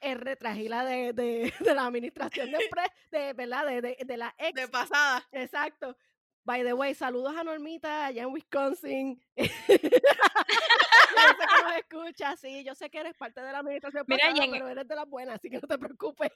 [0.00, 2.50] el retragila de, de, de la administración
[3.10, 3.66] de, de, ¿verdad?
[3.66, 4.54] De, de, la ex.
[4.54, 5.26] De pasada.
[5.32, 5.96] Exacto.
[6.44, 9.20] By the way, saludos a Normita allá en Wisconsin.
[9.36, 9.78] yo sé
[11.48, 14.68] que nos escucha, sí, yo sé que eres parte de la administración Mira, pasada, pero
[14.68, 16.30] eres de las buenas, así que no te preocupes.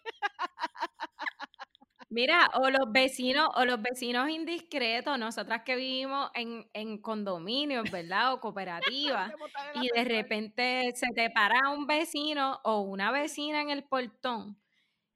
[2.12, 8.32] Mira, o los vecinos, o los vecinos indiscretos, nosotras que vivimos en, en condominios, ¿verdad?
[8.32, 9.32] O cooperativas,
[9.74, 14.58] y de repente se te para un vecino o una vecina en el portón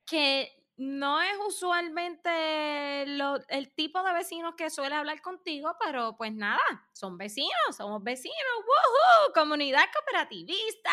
[0.07, 6.61] que no es usualmente el tipo de vecinos que suele hablar contigo, pero pues nada,
[6.93, 9.33] son vecinos, somos vecinos, ¡woohoo!
[9.35, 10.91] Comunidad cooperativista.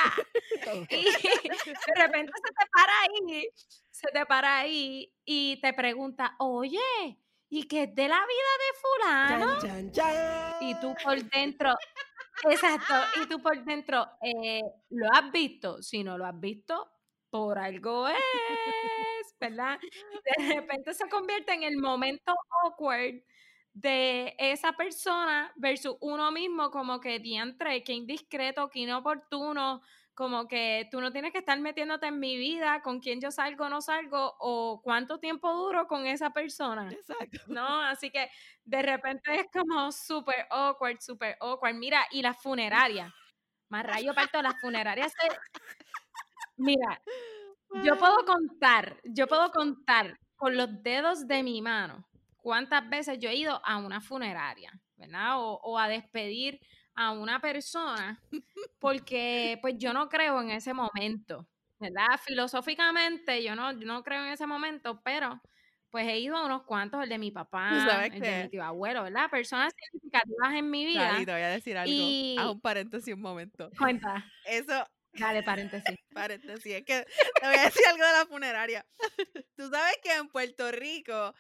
[0.92, 3.50] y de repente se te para ahí,
[4.02, 6.80] se te para ahí y te pregunta, oye,
[7.50, 9.60] ¿y qué es de la vida de fulano?
[10.60, 11.74] Y tú por dentro,
[12.50, 15.82] exacto, y tú por dentro, eh, ¿lo has visto?
[15.84, 16.92] Si no lo has visto,
[17.30, 19.80] por algo es, ¿verdad?
[20.38, 22.34] De repente se convierte en el momento
[22.64, 23.22] awkward
[23.74, 29.82] de esa persona versus uno mismo, como que diantre, qué indiscreto, qué inoportuno,
[30.22, 33.66] como que tú no tienes que estar metiéndote en mi vida, con quién yo salgo
[33.66, 36.88] o no salgo, o cuánto tiempo duro con esa persona.
[36.92, 37.40] Exacto.
[37.48, 37.82] ¿No?
[37.82, 38.30] Así que
[38.64, 41.74] de repente es como súper awkward, súper awkward.
[41.74, 43.12] Mira, y la funeraria.
[43.70, 45.28] Más rayo parto, las funerarias se,
[46.58, 47.02] Mira,
[47.84, 52.08] yo puedo contar, yo puedo contar con los dedos de mi mano
[52.38, 55.38] cuántas veces yo he ido a una funeraria, ¿verdad?
[55.40, 56.60] O, a despedir
[56.96, 58.22] a una persona,
[58.80, 61.48] porque pues yo no creo en ese momento,
[61.80, 62.20] ¿verdad?
[62.26, 65.42] Filosóficamente yo no, no creo en ese momento, pero
[65.90, 69.04] pues he ido a unos cuantos, el de mi papá, el de mi tío abuelo,
[69.04, 69.30] ¿verdad?
[69.30, 71.18] Personas significativas en mi vida.
[71.18, 71.94] te voy a decir algo.
[71.94, 72.38] Y...
[72.40, 73.70] Haz un paréntesis un momento.
[73.78, 74.26] Cuenta.
[74.46, 75.98] Eso, Dale, paréntesis.
[76.14, 76.74] paréntesis.
[76.74, 77.06] Es que
[77.40, 78.86] te voy a decir algo de la funeraria.
[79.56, 81.34] Tú sabes que en Puerto Rico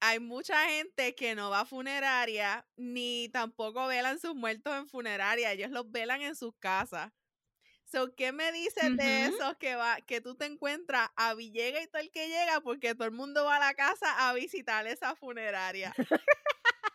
[0.00, 5.52] hay mucha gente que no va a funeraria ni tampoco velan sus muertos en funeraria.
[5.52, 7.12] Ellos los velan en sus casas.
[7.84, 11.86] So, ¿Qué me dices de esos que va, que tú te encuentras a Villega y
[11.86, 15.16] todo el que llega porque todo el mundo va a la casa a visitar esa
[15.16, 15.94] funeraria?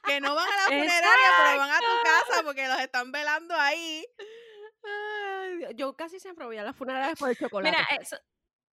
[0.05, 3.55] que no van a la funeraria, pero van a tu casa porque los están velando
[3.55, 4.05] ahí
[5.75, 7.75] yo casi siempre voy a las funerarias por el chocolate.
[7.75, 8.17] Mira, eso.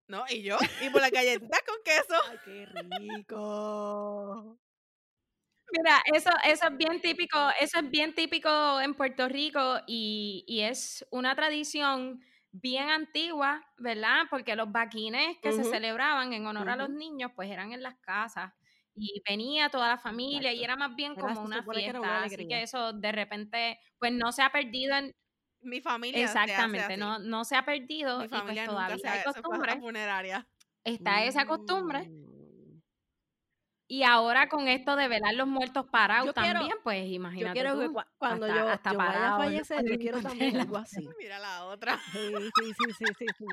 [0.08, 2.22] No, y yo, y por la galletita con queso.
[2.30, 4.58] Ay, qué rico.
[5.70, 10.62] Mira, eso, eso es bien típico, eso es bien típico en Puerto Rico y, y
[10.62, 14.22] es una tradición bien antigua, ¿verdad?
[14.30, 17.96] Porque los vaquines que se celebraban en honor a los niños, pues eran en las
[18.00, 18.52] casas
[18.94, 22.92] y venía toda la familia y era más bien como una fiesta, así que eso
[22.92, 25.14] de repente, pues no se ha perdido en,
[25.60, 30.46] mi familia exactamente no no se ha perdido mi pues familia hay costumbre funeraria
[30.84, 32.38] está esa costumbre mm.
[33.90, 37.80] Y ahora con esto de velar los muertos parados quiero- también, pues imagínate Yo quiero
[37.80, 40.76] que tú, cuando hasta- yo, hasta yo vaya a parado, fallecer, yo quiero también algo
[40.84, 41.08] así.
[41.18, 41.98] Mira la otra.
[42.12, 43.46] Sí, sí, sí, sí, sí, sí.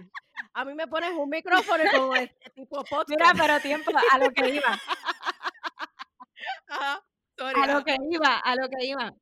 [0.54, 1.30] A mí me pones un
[1.78, 3.10] micrófono y con este tipo podcast.
[3.12, 4.78] Mira, pero tiempo, a lo que iba,
[6.68, 7.02] Ajá.
[7.38, 9.14] Sorry, a lo que iba, a lo que iba.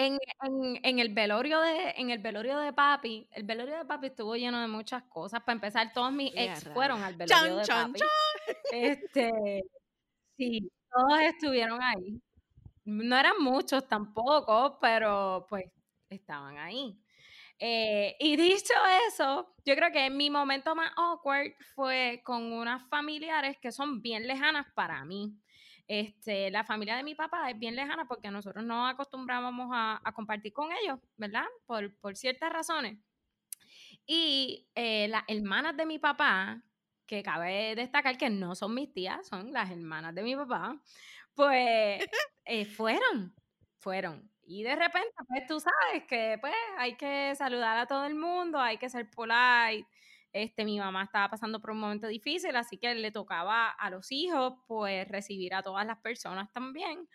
[0.00, 4.06] En, en, en el velorio de, en el velorio de papi, el velorio de papi
[4.06, 5.40] estuvo lleno de muchas cosas.
[5.40, 8.00] Para empezar, todos mis ex fueron al velorio Chan, de chan, papi.
[8.72, 9.62] Este,
[10.36, 12.22] sí, todos estuvieron ahí.
[12.84, 15.66] No eran muchos tampoco, pero pues
[16.08, 16.96] estaban ahí.
[17.58, 18.74] Eh, y dicho
[19.08, 24.28] eso, yo creo que mi momento más awkward fue con unas familiares que son bien
[24.28, 25.34] lejanas para mí.
[25.88, 30.12] Este, la familia de mi papá es bien lejana porque nosotros no acostumbrábamos a, a
[30.12, 31.46] compartir con ellos, ¿verdad?
[31.66, 32.98] Por, por ciertas razones.
[34.06, 36.62] Y eh, las hermanas de mi papá,
[37.06, 40.80] que cabe destacar que no son mis tías, son las hermanas de mi papá,
[41.34, 42.00] pues
[42.44, 43.34] eh, fueron,
[43.78, 44.30] fueron.
[44.42, 48.58] Y de repente, pues tú sabes que pues hay que saludar a todo el mundo,
[48.58, 49.86] hay que ser polite.
[50.32, 54.12] Este, mi mamá estaba pasando por un momento difícil, así que le tocaba a los
[54.12, 57.08] hijos, pues, recibir a todas las personas también.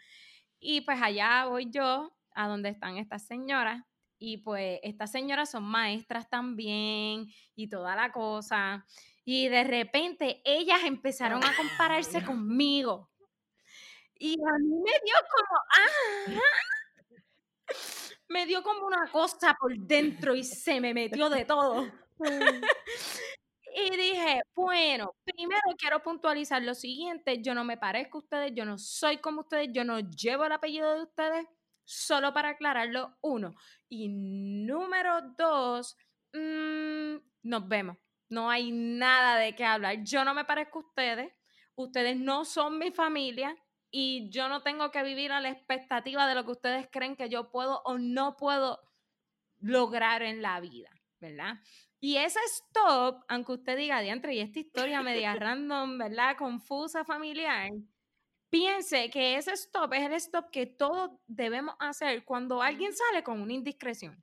[0.60, 3.84] Y pues allá voy yo, a donde están estas señoras,
[4.18, 8.86] y pues estas señoras son maestras también, y toda la cosa.
[9.26, 13.10] Y de repente ellas empezaron a compararse conmigo.
[14.16, 16.40] Y a mí me dio como, ah,
[18.30, 22.03] me dio como una cosa por dentro y se me metió de todo.
[23.76, 28.66] Y dije, bueno, primero quiero puntualizar lo siguiente, yo no me parezco a ustedes, yo
[28.66, 31.48] no soy como ustedes, yo no llevo el apellido de ustedes,
[31.84, 33.56] solo para aclararlo, uno.
[33.90, 35.98] Y número dos,
[36.34, 37.98] mm, nos vemos,
[38.30, 41.34] no hay nada de qué hablar, yo no me parezco a ustedes,
[41.76, 43.56] ustedes no son mi familia
[43.90, 47.28] y yo no tengo que vivir a la expectativa de lo que ustedes creen que
[47.30, 48.80] yo puedo o no puedo
[49.60, 51.56] lograr en la vida, ¿verdad?
[52.04, 56.36] Y ese stop, aunque usted diga, diantre, y esta historia media random, ¿verdad?
[56.36, 57.72] Confusa, familiar,
[58.50, 63.40] piense que ese stop es el stop que todos debemos hacer cuando alguien sale con
[63.40, 64.22] una indiscreción.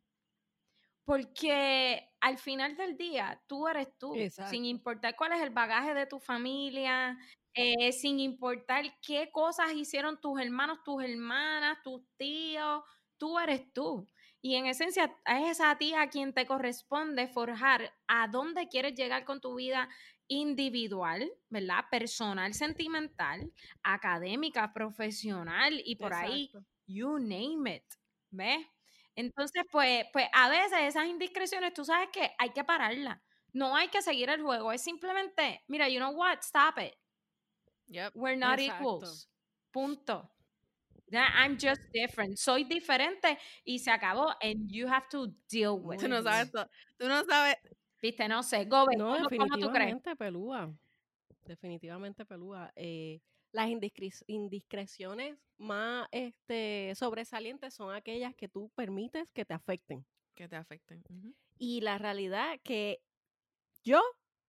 [1.06, 4.50] Porque al final del día, tú eres tú, Exacto.
[4.50, 7.16] sin importar cuál es el bagaje de tu familia,
[7.54, 12.84] eh, sin importar qué cosas hicieron tus hermanos, tus hermanas, tus tíos,
[13.16, 14.06] tú eres tú.
[14.42, 19.24] Y en esencia es a ti a quien te corresponde forjar a dónde quieres llegar
[19.24, 19.88] con tu vida
[20.28, 21.84] individual, ¿verdad?
[21.90, 26.50] Personal, sentimental, académica, profesional y por ahí,
[26.86, 27.84] you name it,
[28.30, 28.66] ¿ves?
[29.14, 33.20] Entonces, pues, pues a veces esas indiscreciones, tú sabes que hay que pararlas.
[33.52, 36.94] No hay que seguir el juego, es simplemente, mira, you know what, stop it.
[37.88, 38.12] Yep.
[38.14, 38.82] We're not Exacto.
[38.82, 39.28] equals.
[39.72, 40.30] Punto.
[41.18, 42.36] I'm just different.
[42.36, 44.30] Soy diferente y se acabó.
[44.42, 46.50] And you have to deal with Tú no sabes
[46.96, 47.56] Tú no sabes.
[48.02, 48.64] Viste, no sé.
[48.64, 49.94] Gobe, No, ¿cómo, cómo tú crees?
[49.94, 50.74] definitivamente pelúa.
[51.44, 52.72] Definitivamente pelúa.
[52.76, 53.20] Eh,
[53.52, 60.06] las indiscre- indiscreciones más este, sobresalientes son aquellas que tú permites que te afecten.
[60.34, 61.02] Que te afecten.
[61.10, 61.34] Ujú.
[61.58, 63.02] Y la realidad que
[63.82, 64.00] yo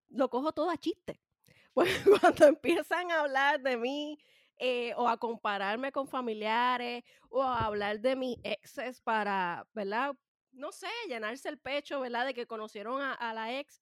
[0.10, 1.20] lo cojo todo a chiste.
[1.74, 1.90] Pues
[2.20, 4.18] cuando empiezan a hablar de mí
[4.64, 10.16] eh, o a compararme con familiares o a hablar de mis exes para, ¿verdad?
[10.52, 12.28] No sé, llenarse el pecho, ¿verdad?
[12.28, 13.82] De que conocieron a, a la ex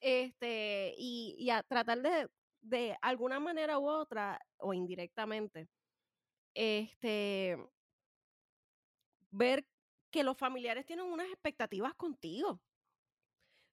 [0.00, 2.28] este, y, y a tratar de,
[2.60, 5.68] de alguna manera u otra o indirectamente,
[6.54, 7.58] este,
[9.32, 9.66] ver
[10.12, 12.60] que los familiares tienen unas expectativas contigo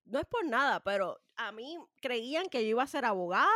[0.06, 3.46] no es por nada, pero a mí creían que yo iba a ser abogada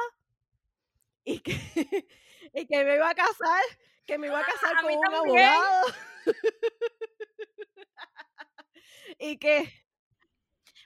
[1.24, 2.06] y que,
[2.52, 3.62] y que me iba a casar,
[4.06, 5.48] que me iba a casar a con mí un también.
[5.48, 5.86] abogado.
[9.18, 9.72] y que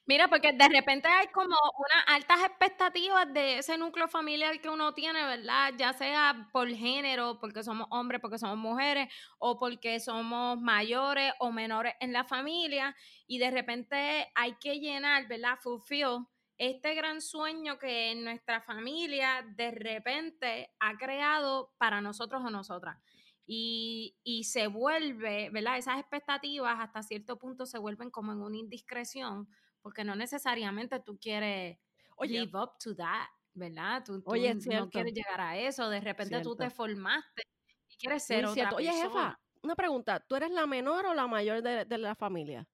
[0.08, 4.94] Mira, porque de repente hay como unas altas expectativas de ese núcleo familiar que uno
[4.94, 5.72] tiene, ¿verdad?
[5.76, 11.50] Ya sea por género, porque somos hombres, porque somos mujeres, o porque somos mayores o
[11.50, 12.94] menores en la familia,
[13.26, 15.58] y de repente hay que llenar, ¿verdad?
[15.60, 16.24] Fulfill
[16.58, 22.98] este gran sueño que nuestra familia de repente ha creado para nosotros o nosotras.
[23.46, 25.78] Y, y se vuelve, ¿verdad?
[25.78, 29.48] Esas expectativas hasta cierto punto se vuelven como en una indiscreción
[29.80, 31.78] porque no necesariamente tú quieres
[32.16, 34.02] Oye, live up to that, ¿verdad?
[34.04, 34.90] Tú, tú Oye, no cierto.
[34.90, 36.70] quieres llegar a eso, de repente tú te Cierto.
[36.70, 37.42] formaste
[37.88, 38.76] y quieres ser muy otra cierto.
[38.76, 39.00] Oye, persona.
[39.02, 40.20] jefa, una pregunta.
[40.20, 42.68] ¿Tú eres la menor o la mayor de, de la familia?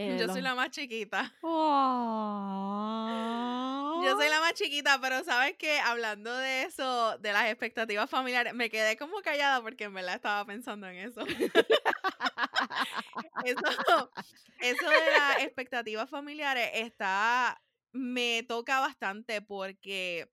[0.00, 1.34] Eh, Yo los- soy la más chiquita.
[1.42, 3.08] Ah.
[4.04, 8.54] Yo soy la más chiquita, pero sabes que hablando de eso, de las expectativas familiares,
[8.54, 11.22] me quedé como callada porque en verdad estaba pensando en eso.
[13.44, 14.12] eso,
[14.60, 17.60] eso de las expectativas familiares está,
[17.92, 20.30] me toca bastante porque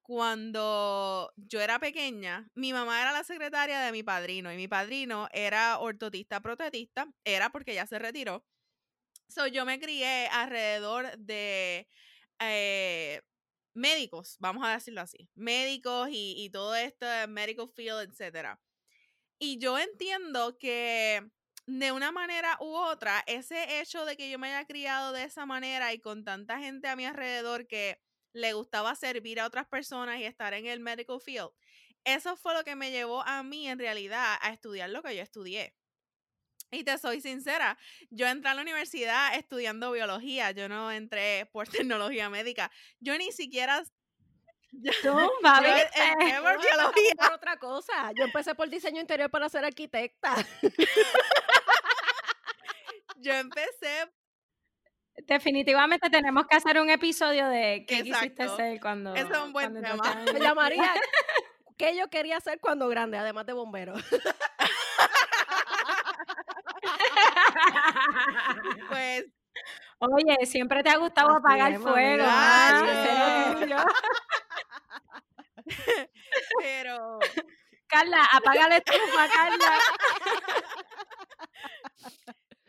[0.00, 5.28] cuando yo era pequeña, mi mamá era la secretaria de mi padrino y mi padrino
[5.32, 8.42] era ortotista protetista, era porque ya se retiró.
[9.28, 11.88] So, yo me crié alrededor de
[12.40, 13.22] eh,
[13.74, 18.58] médicos, vamos a decirlo así, médicos y, y todo esto, medical field, etc.
[19.38, 21.22] Y yo entiendo que
[21.66, 25.46] de una manera u otra, ese hecho de que yo me haya criado de esa
[25.46, 28.00] manera y con tanta gente a mi alrededor que
[28.32, 31.50] le gustaba servir a otras personas y estar en el medical field.
[32.04, 35.22] Eso fue lo que me llevó a mí en realidad a estudiar lo que yo
[35.22, 35.74] estudié.
[36.70, 37.78] Y te soy sincera,
[38.10, 43.32] yo entré a la universidad estudiando biología, yo no entré por tecnología médica, yo ni
[43.32, 43.82] siquiera...
[44.72, 47.14] Yo, yo entré por biología.
[47.16, 50.34] Por otra cosa, yo empecé por diseño interior para ser arquitecta.
[53.16, 54.10] yo empecé
[55.26, 59.14] Definitivamente tenemos que hacer un episodio de qué quisiste ser cuando.
[59.14, 60.24] Eso es un buen tema.
[60.32, 60.92] Me llamaría
[61.76, 63.94] ¿Qué yo quería ser cuando grande, además de bombero?
[68.88, 69.26] Pues.
[69.98, 72.24] Oye, siempre te ha gustado apagar el fuego.
[72.26, 72.82] ¿ah?
[76.60, 77.18] Pero.
[77.88, 79.78] Carla, apágale estufa, Carla.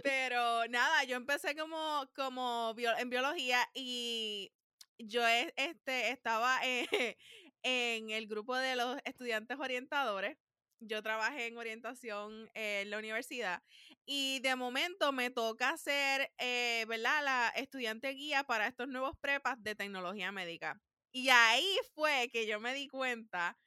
[0.04, 4.54] Pero nada, yo empecé como, como en biología y
[5.00, 6.60] yo este, estaba
[7.64, 10.38] en, el grupo de los estudiantes orientadores.
[10.80, 13.64] Yo trabajé en orientación en la universidad
[14.10, 17.24] y de momento me toca ser, eh, ¿verdad?
[17.26, 20.82] La estudiante guía para estos nuevos prepas de tecnología médica.
[21.12, 23.60] Y ahí fue que yo me di cuenta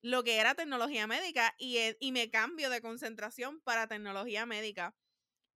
[0.00, 4.96] lo que era tecnología médica y, eh, y me cambio de concentración para tecnología médica.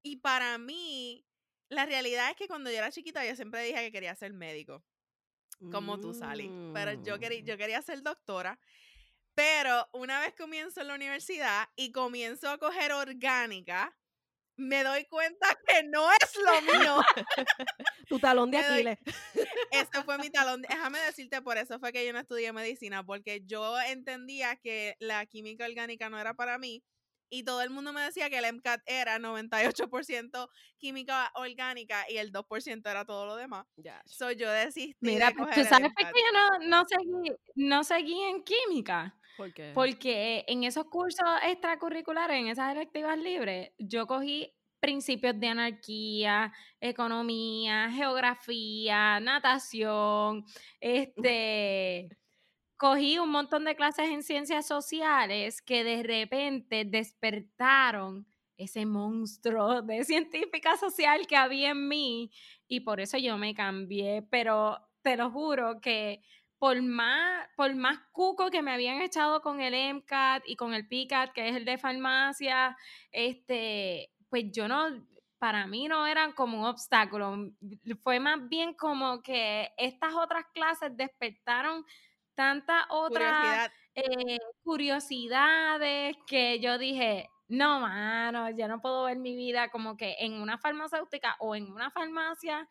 [0.03, 1.25] Y para mí,
[1.71, 4.85] la realidad es que cuando yo era chiquita, yo siempre dije que quería ser médico,
[5.73, 6.51] como tú, Sally.
[6.75, 7.59] Pero yo quería, yo mm.
[7.59, 8.61] quería ser doctora.
[9.35, 13.97] Pero una vez comienzo en la universidad y comienzo a coger orgánica,
[14.59, 16.97] me doy cuenta que no es lo mío.
[18.09, 18.99] tu talón de Aquiles.
[19.71, 20.63] Ese fue mi talón.
[20.63, 25.25] Déjame decirte, por eso fue que yo no estudié medicina, porque yo entendía que la
[25.27, 26.83] química orgánica no era para mí
[27.31, 30.49] y todo el mundo me decía que el MCAT era 98%
[30.79, 33.67] química orgánica y el 2% era todo lo demás.
[33.77, 34.03] Ya.
[34.07, 34.97] So yo desistí.
[35.01, 39.15] Mira, pues, tú sabes por qué yo no, no, seguí, no seguí en química.
[39.39, 39.71] ¿Por qué?
[39.73, 47.89] Porque en esos cursos extracurriculares, en esas electivas libres, yo cogí principios de anarquía, economía,
[47.91, 50.45] geografía, natación,
[50.81, 52.09] este
[52.77, 58.27] cogí un montón de clases en ciencias sociales que de repente despertaron
[58.57, 62.31] ese monstruo de científica social que había en mí
[62.69, 66.23] y por eso yo me cambié, pero te lo juro que
[66.59, 70.89] por más, por más cuco que me habían echado con el MCAT y con el
[70.89, 72.77] PICAT, que es el de farmacia,
[73.13, 75.07] este, pues yo no,
[75.39, 77.53] para mí no eran como un obstáculo,
[78.03, 81.85] fue más bien como que estas otras clases despertaron
[82.35, 89.71] tantas otras eh, curiosidades que yo dije, no, mano, yo no puedo ver mi vida
[89.71, 92.69] como que en una farmacéutica o en una farmacia.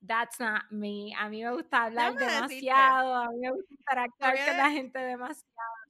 [0.00, 1.12] That's not me.
[1.18, 5.44] A mí me gusta hablar demasiado, a mí me gusta interactuar con la gente demasiado.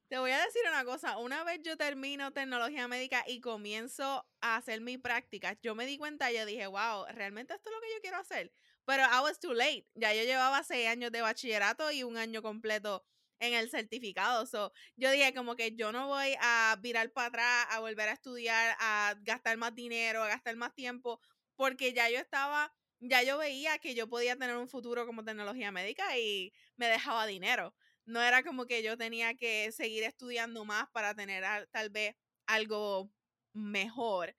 [0.09, 4.56] Te voy a decir una cosa, una vez yo termino tecnología médica y comienzo a
[4.56, 7.92] hacer mi práctica, yo me di cuenta, yo dije, wow, realmente esto es lo que
[7.94, 8.50] yo quiero hacer.
[8.86, 9.86] Pero I was too late.
[9.94, 13.04] Ya yo llevaba seis años de bachillerato y un año completo
[13.38, 14.46] en el certificado.
[14.46, 18.12] So, yo dije como que yo no voy a virar para atrás, a volver a
[18.12, 21.20] estudiar, a gastar más dinero, a gastar más tiempo,
[21.54, 25.72] porque ya yo estaba, ya yo veía que yo podía tener un futuro como tecnología
[25.72, 27.74] médica y me dejaba dinero.
[28.05, 33.11] No era como que yo tenía que seguir estudiando más para tener tal vez algo
[33.53, 34.34] mejor.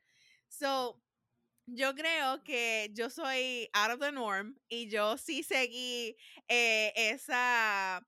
[0.47, 1.01] So,
[1.65, 8.03] yo creo que yo soy out of the norm y yo sí seguí eh, esa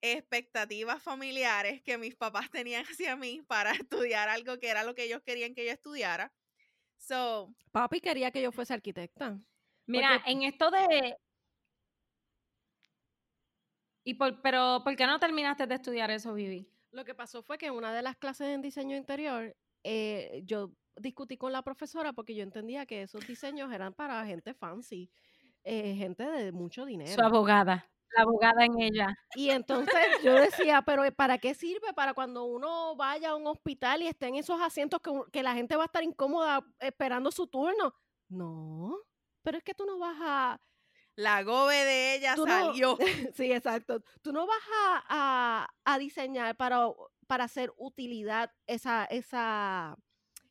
[0.00, 5.04] expectativas familiares que mis papás tenían hacia mí para estudiar algo que era lo que
[5.04, 6.32] ellos querían que yo estudiara.
[6.98, 9.40] So, Papi quería que yo fuese arquitecta.
[9.86, 11.16] Mira, en esto de...
[14.04, 16.68] ¿Y por, pero por qué no terminaste de estudiar eso, Vivi?
[16.90, 20.72] Lo que pasó fue que en una de las clases en diseño interior, eh, yo
[20.96, 25.10] discutí con la profesora porque yo entendía que esos diseños eran para gente fancy,
[25.64, 27.12] eh, gente de mucho dinero.
[27.12, 27.90] Su abogada.
[28.16, 29.16] la abogada en ella.
[29.34, 31.92] Y entonces yo decía, pero ¿para qué sirve?
[31.94, 35.54] Para cuando uno vaya a un hospital y esté en esos asientos que, que la
[35.54, 37.94] gente va a estar incómoda esperando su turno.
[38.28, 38.98] No,
[39.44, 40.60] pero es que tú no vas a...
[41.16, 42.98] La gobe de ella salió.
[43.34, 44.02] sí, exacto.
[44.20, 44.62] Tú no vas
[45.08, 46.88] a, a, diseñar para,
[47.28, 49.96] para hacer utilidad esa, esa,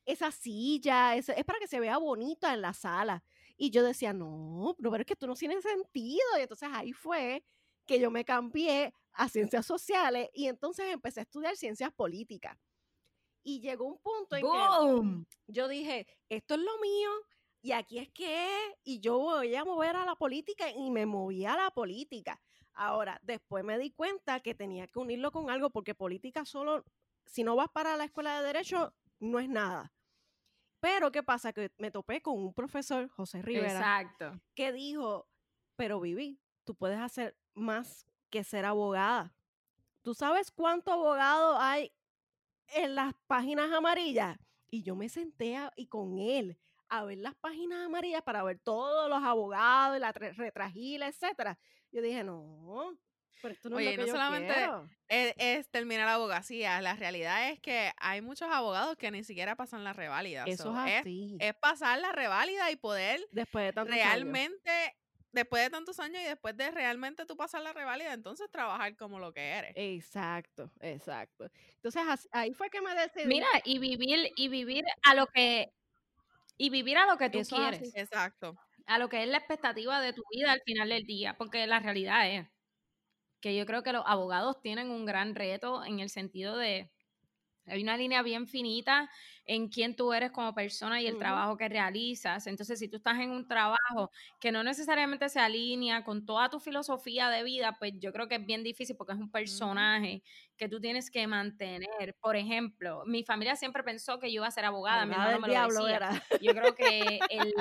[0.06, 3.26] esa silla, es para que se vea bonita en la sala.
[3.58, 6.26] Y yo decía, no, pero es que tú no tienes sentido.
[6.38, 7.44] Y entonces ahí fue
[7.86, 12.58] que yo me cambié a ciencias sociales y entonces empecé a estudiar ciencias políticas.
[13.44, 17.10] Y llegó un punto en que yo dije, esto es lo mío
[17.64, 18.46] y aquí es que
[18.84, 22.40] y yo voy a mover a la política y me moví a la política.
[22.74, 26.84] Ahora, después me di cuenta que tenía que unirlo con algo porque política solo,
[27.26, 29.94] si no vas para la escuela de derecho, no es nada.
[30.82, 31.54] Pero, ¿qué pasa?
[31.54, 34.42] Que me topé con un profesor, José Rivera, Exacto.
[34.56, 35.30] que dijo,
[35.78, 39.34] pero Vivi, tú puedes hacer más que ser abogada.
[40.02, 41.94] ¿Tú sabes cuánto abogado hay
[42.68, 44.38] en las páginas amarillas?
[44.70, 46.60] Y yo me senté y con él
[46.94, 51.58] a ver las páginas amarillas para ver todos los abogados y la retragila, etcétera.
[51.92, 52.96] Yo dije, no,
[53.42, 54.54] pero esto no es lo que no solamente
[55.08, 59.84] Es, terminar la abogacía, la realidad es que hay muchos abogados que ni siquiera pasan
[59.84, 60.44] la reválida.
[60.46, 61.36] Eso es así.
[61.40, 64.96] Es, pasar la reválida y poder después de realmente
[65.32, 69.18] después de tantos años y después de realmente tú pasar la reválida, entonces trabajar como
[69.18, 69.74] lo que eres.
[69.76, 71.50] Exacto, exacto.
[71.78, 73.26] Entonces ahí fue que me decidí.
[73.26, 75.74] Mira, y vivir, y vivir a lo que,
[76.58, 77.96] y vivir a lo que tú quieres.
[77.96, 78.56] Exacto.
[78.86, 81.80] A lo que es la expectativa de tu vida al final del día, porque la
[81.80, 82.48] realidad es
[83.42, 86.92] que yo creo que los abogados tienen un gran reto en el sentido de
[87.66, 89.10] hay una línea bien finita
[89.46, 92.48] en quién tú eres como persona y el trabajo que realizas.
[92.48, 96.60] Entonces, si tú estás en un trabajo que no necesariamente se alinea con toda tu
[96.60, 100.24] filosofía de vida, pues yo creo que es bien difícil porque es un personaje
[100.58, 102.16] que tú tienes que mantener.
[102.22, 105.48] Por ejemplo, mi familia siempre pensó que yo iba a ser abogada, mi hermano me
[105.48, 106.24] lo decía.
[106.42, 107.54] Yo creo que el,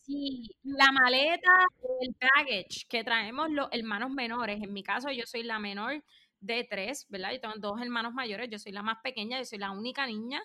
[0.00, 1.66] sí, la maleta,
[2.00, 6.02] el baggage que traemos los hermanos menores, en mi caso yo soy la menor
[6.44, 7.32] de tres, ¿verdad?
[7.32, 10.42] Yo tengo dos hermanos mayores, yo soy la más pequeña, yo soy la única niña,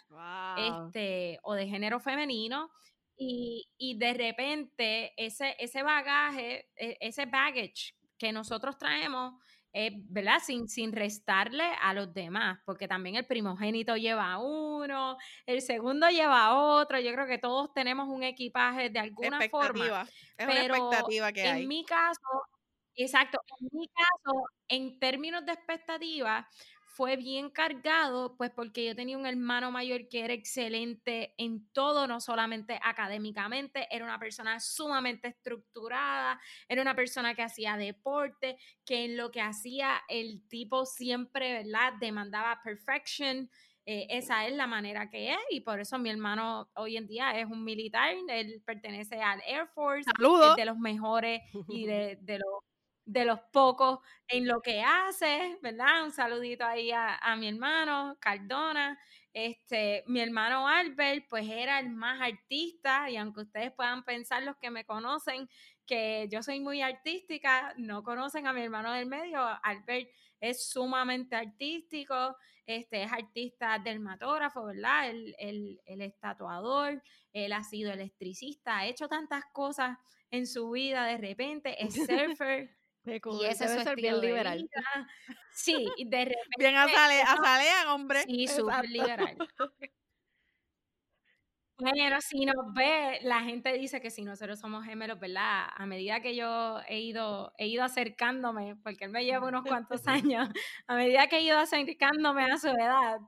[0.58, 2.72] este, o de género femenino,
[3.18, 9.34] y, de repente ese, ese bagaje, e, ese baggage que nosotros traemos,
[10.10, 10.40] ¿verdad?
[10.42, 16.56] Sin, sin restarle a los demás, porque también el primogénito lleva uno, el segundo lleva
[16.56, 20.08] otro, yo creo que todos tenemos un equipaje de alguna forma.
[20.38, 21.64] Es una expectativa que hay.
[21.64, 22.22] En mi caso,
[22.96, 23.40] Exacto.
[23.60, 26.48] En mi caso, en términos de expectativa,
[27.00, 32.08] fue bien cargado, pues porque yo tenía un hermano mayor que era excelente en todo,
[32.08, 39.06] no solamente académicamente, era una persona sumamente estructurada, era una persona que hacía deporte, que
[39.06, 41.94] en lo que hacía el tipo siempre, ¿verdad?
[42.02, 43.50] Demandaba perfection.
[43.86, 47.32] Eh, esa es la manera que es y por eso mi hermano hoy en día
[47.40, 52.40] es un militar, él pertenece al Air Force, es de los mejores y de, de
[52.40, 52.69] los
[53.10, 56.04] de los pocos en lo que hace, ¿verdad?
[56.04, 59.00] Un saludito ahí a, mi hermano Cardona.
[59.34, 64.58] Este, mi hermano Albert, pues era el más artista, y aunque ustedes puedan pensar los
[64.58, 65.50] que me conocen
[65.86, 69.40] que yo soy muy artística, no conocen a mi hermano del medio.
[69.64, 72.36] Albert es sumamente artístico,
[72.68, 75.10] este, es artista dermatógrafo, ¿verdad?
[75.10, 77.02] El, el, el estatuador,
[77.34, 79.98] él ha sido electricista, ha hecho tantas cosas
[80.32, 81.94] en su vida de repente, es
[82.38, 84.70] surfer, y ese debe ser bien liberal.
[85.52, 86.56] Sí, de repente.
[86.58, 88.24] Bien azalean, hombre.
[88.24, 89.38] Sí, súper liberal.
[91.82, 95.66] Bueno, si nos ve, la gente dice que si nosotros somos gemelos, ¿verdad?
[95.74, 100.02] A medida que yo he ido, he ido acercándome, porque él me lleva unos cuantos
[100.36, 100.50] años,
[100.88, 103.20] a medida que he ido acercándome a su edad,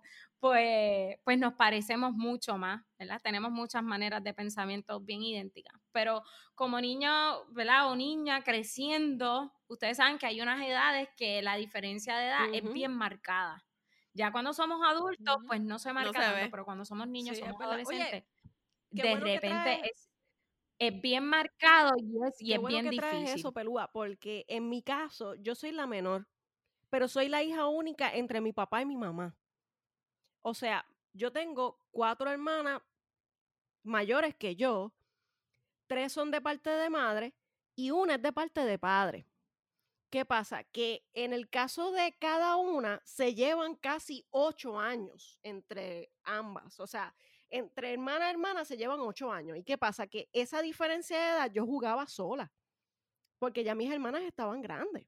[0.41, 3.21] pues, pues nos parecemos mucho más, ¿verdad?
[3.23, 5.79] Tenemos muchas maneras de pensamiento bien idénticas.
[5.91, 6.23] Pero
[6.55, 7.91] como niño, ¿verdad?
[7.91, 12.73] O niña creciendo, ustedes saben que hay unas edades que la diferencia de edad es
[12.73, 13.63] bien marcada.
[14.13, 18.23] Ya cuando somos adultos, pues no se marca tanto, pero cuando somos niños, somos adolescentes,
[18.89, 20.09] de repente es,
[20.79, 23.27] es, bien marcado y es, y es bien que difícil.
[23.27, 26.27] eso, Pelúa, porque en mi caso, yo soy la menor,
[26.89, 29.37] pero soy la hija única entre mi papá y mi mamá.
[30.41, 32.81] O sea, yo tengo cuatro hermanas
[33.83, 34.91] mayores que yo,
[35.87, 37.33] tres son de parte de madre
[37.75, 39.25] y una es de parte de padre.
[40.09, 40.63] ¿Qué pasa?
[40.65, 46.81] Que en el caso de cada una se llevan casi ocho años entre ambas.
[46.81, 47.15] O sea,
[47.49, 49.57] entre hermana y hermana se llevan ocho años.
[49.57, 50.07] ¿Y qué pasa?
[50.07, 52.51] Que esa diferencia de edad yo jugaba sola.
[53.39, 55.07] Porque ya mis hermanas estaban grandes.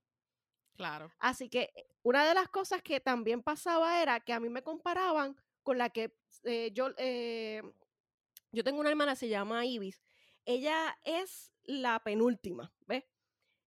[0.77, 1.11] Claro.
[1.19, 4.61] Así que eh, una de las cosas que también pasaba era que a mí me
[4.61, 7.63] comparaban con la que eh, yo, eh,
[8.51, 10.03] yo tengo una hermana, se llama Ibis.
[10.45, 13.05] Ella es la penúltima, ¿ves?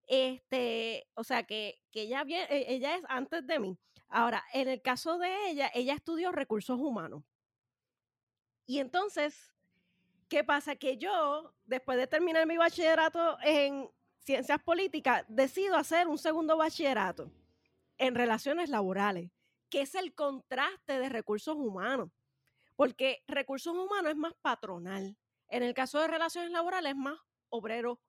[0.05, 3.77] Este, o sea que, que ella, bien, ella es antes de mí.
[4.07, 7.23] Ahora, en el caso de ella, ella estudió recursos humanos.
[8.67, 9.51] Y entonces,
[10.29, 10.75] ¿qué pasa?
[10.75, 17.31] Que yo, después de terminar mi bachillerato en ciencias políticas, decido hacer un segundo bachillerato
[17.97, 19.31] en relaciones laborales,
[19.69, 22.09] que es el contraste de recursos humanos,
[22.75, 25.17] porque recursos humanos es más patronal.
[25.49, 27.19] En el caso de relaciones laborales es más
[27.49, 27.99] obrero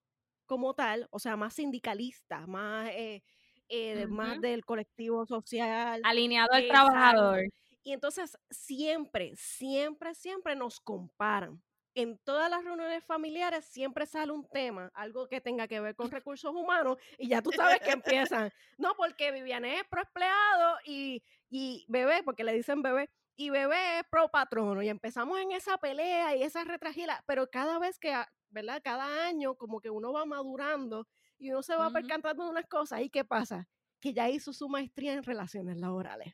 [0.47, 3.23] como tal, o sea, más sindicalista, más, eh,
[3.69, 6.01] eh, más del colectivo social.
[6.05, 7.45] Alineado al trabajador.
[7.83, 11.63] Y entonces siempre, siempre, siempre nos comparan
[12.03, 16.11] en todas las reuniones familiares siempre sale un tema, algo que tenga que ver con
[16.23, 21.25] recursos humanos, y ya tú sabes que empiezan, no, porque Viviane es pro empleado y,
[21.51, 25.77] y bebé, porque le dicen bebé, y bebé es pro patrono, y empezamos en esa
[25.79, 28.15] pelea y esa retragila, pero cada vez que,
[28.49, 28.81] ¿verdad?
[28.83, 33.01] Cada año como que uno va madurando y uno se va percantando de unas cosas,
[33.01, 33.69] ¿y qué pasa?
[34.01, 36.33] Que ya hizo su maestría en relaciones laborales.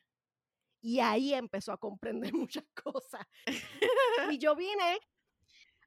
[0.83, 3.27] Y ahí empezó a comprender muchas cosas.
[4.31, 4.99] y yo vine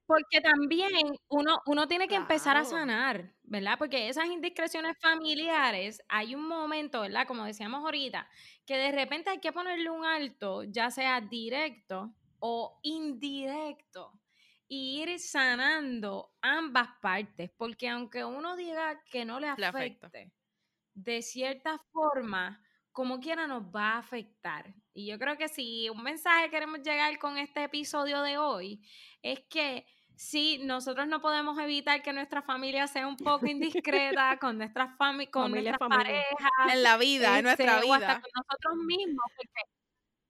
[0.07, 0.91] porque también
[1.29, 3.77] uno, uno tiene que empezar a sanar, ¿verdad?
[3.77, 7.27] Porque esas indiscreciones familiares, hay un momento, ¿verdad?
[7.27, 8.29] Como decíamos ahorita,
[8.65, 14.13] que de repente hay que ponerle un alto, ya sea directo o indirecto,
[14.69, 20.33] y ir sanando ambas partes, porque aunque uno diga que no le afecte,
[20.95, 24.73] de cierta forma, como quiera nos va a afectar.
[24.93, 28.81] Y yo creo que si un mensaje queremos llegar con este episodio de hoy,
[29.21, 29.85] es que
[30.17, 34.97] sí, nosotros no podemos evitar que nuestra familia sea un poco indiscreta con nuestras
[35.31, 36.51] con nuestras parejas.
[36.71, 37.95] En la vida, en nuestra este, vida.
[37.95, 39.25] hasta con nosotros mismos,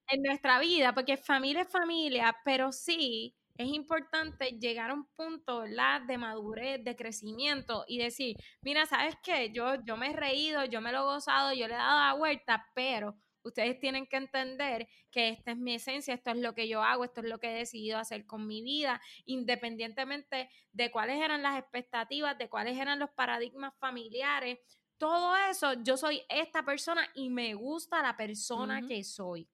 [0.10, 5.64] en nuestra vida, porque familia es familia, pero sí es importante llegar a un punto
[5.64, 9.52] de madurez, de crecimiento y decir, mira, ¿sabes qué?
[9.52, 12.14] Yo, yo me he reído, yo me lo he gozado, yo le he dado la
[12.14, 13.16] vuelta, pero
[13.48, 17.04] ustedes tienen que entender que esta es mi esencia, esto es lo que yo hago,
[17.04, 21.60] esto es lo que he decidido hacer con mi vida, independientemente de cuáles eran las
[21.60, 24.60] expectativas, de cuáles eran los paradigmas familiares.
[24.98, 29.50] Todo eso, yo soy esta persona y me gusta la persona que soy.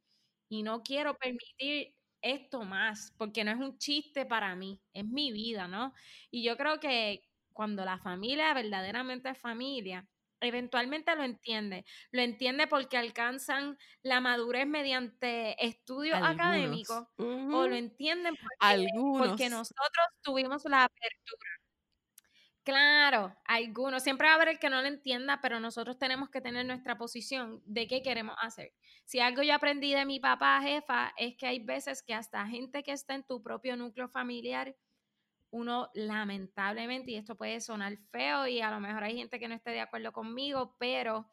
[0.49, 5.31] Y no quiero permitir esto más, porque no es un chiste para mí, es mi
[5.31, 5.93] vida, ¿no?
[6.31, 10.07] Y yo creo que cuando la familia verdaderamente es familia,
[10.45, 11.85] eventualmente lo entiende.
[12.11, 18.87] Lo entiende porque alcanzan la madurez mediante estudios académicos o lo entienden porque,
[19.17, 21.49] porque nosotros tuvimos la apertura.
[22.63, 24.03] Claro, algunos.
[24.03, 26.97] Siempre va a haber el que no lo entienda, pero nosotros tenemos que tener nuestra
[26.97, 28.73] posición de qué queremos hacer.
[29.03, 32.81] Si algo yo aprendí de mi papá jefa es que hay veces que hasta gente
[32.81, 34.75] que está en tu propio núcleo familiar
[35.53, 39.53] uno lamentablemente, y esto puede sonar feo y a lo mejor hay gente que no
[39.53, 41.27] esté de acuerdo conmigo, pero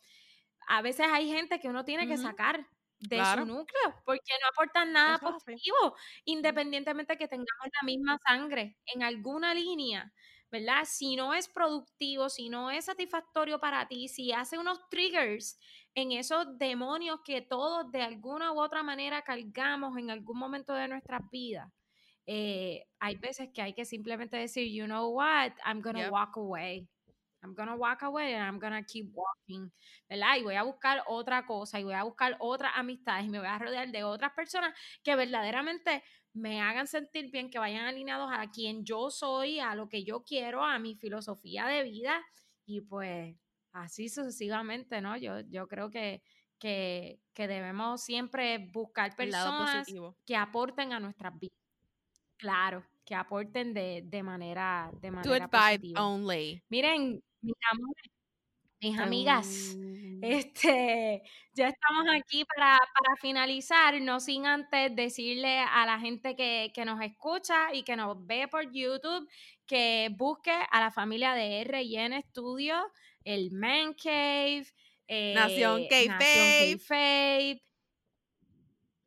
[0.69, 2.67] a veces hay gente que uno tiene que sacar
[2.99, 5.97] de su núcleo porque no aportan nada positivo,
[6.27, 10.13] independientemente que tengamos la misma sangre en alguna línea.
[10.53, 10.83] ¿verdad?
[10.85, 15.59] Si no es productivo, si no es satisfactorio para ti, si hace unos triggers
[15.95, 20.89] en esos demonios que todos de alguna u otra manera cargamos en algún momento de
[20.89, 21.71] nuestras vidas,
[22.27, 26.37] eh, hay veces que hay que simplemente decir, you know what, I'm gonna to walk
[26.37, 26.89] away.
[27.43, 29.73] I'm gonna walk away and I'm gonna keep walking,
[30.09, 30.37] ¿verdad?
[30.37, 33.49] Y voy a buscar otra cosa y voy a buscar otras amistades y me voy
[33.49, 36.03] a rodear de otras personas que verdaderamente
[36.35, 40.23] me hagan sentir bien, que vayan alineados a quien yo soy, a lo que yo
[40.23, 42.21] quiero, a mi filosofía de vida
[42.67, 43.37] y pues
[43.73, 45.17] así sucesivamente, ¿no?
[45.17, 46.23] Yo, yo creo que,
[46.59, 49.87] que, que debemos siempre buscar personas
[50.27, 51.60] que aporten a nuestras vidas.
[52.41, 56.07] Claro, que aporten de, de manera, de manera positiva.
[56.07, 56.63] only.
[56.71, 58.11] Miren, mis amores,
[58.81, 59.47] mis amigas,
[60.23, 61.23] este,
[61.53, 66.85] ya estamos aquí para, para, finalizar, no sin antes decirle a la gente que, que,
[66.87, 69.29] nos escucha y que nos ve por YouTube
[69.67, 72.91] que busque a la familia de R&N Studio,
[73.25, 74.67] el Man Cave,
[75.35, 77.63] Nación eh, K-Fape,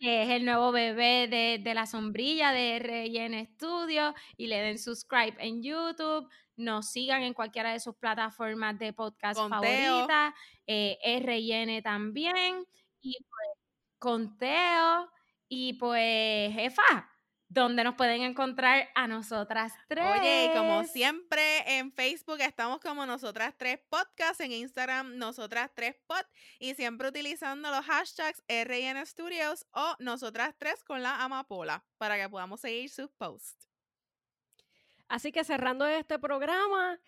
[0.04, 1.30] que es el nuevo bebé
[1.64, 6.28] de, la sombrilla de RN Studio y le den subscribe en YouTube,
[6.58, 10.34] nos sigan en cualquiera de sus plataformas de podcast favoritas,
[10.68, 12.66] eh, RN también,
[13.00, 13.48] y pues
[13.98, 15.10] Conteo,
[15.48, 17.10] y pues jefa,
[17.54, 20.04] donde nos pueden encontrar a nosotras tres.
[20.20, 25.96] Oye, y como siempre en Facebook estamos como Nosotras Tres Podcast, en Instagram Nosotras Tres
[26.08, 26.26] Pod
[26.58, 32.28] y siempre utilizando los hashtags RN Studios o Nosotras Tres con la amapola para que
[32.28, 33.70] podamos seguir sus posts.
[35.08, 37.00] Así que cerrando este programa,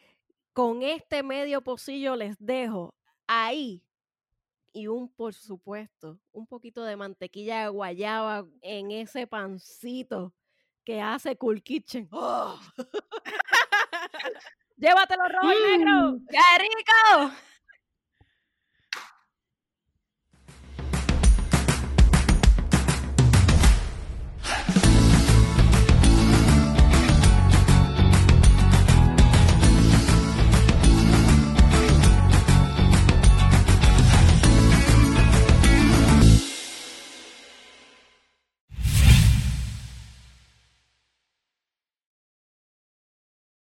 [0.53, 2.93] con este medio pocillo les dejo
[3.25, 3.84] ahí
[4.75, 10.33] y un, por supuesto, un poquito de mantequilla de guayaba en ese pancito
[10.83, 12.09] que hace Cool Kitchen.
[12.11, 12.59] ¡Oh!
[14.77, 16.19] Llévatelo rojo negro.
[16.29, 17.35] ¡Qué rico!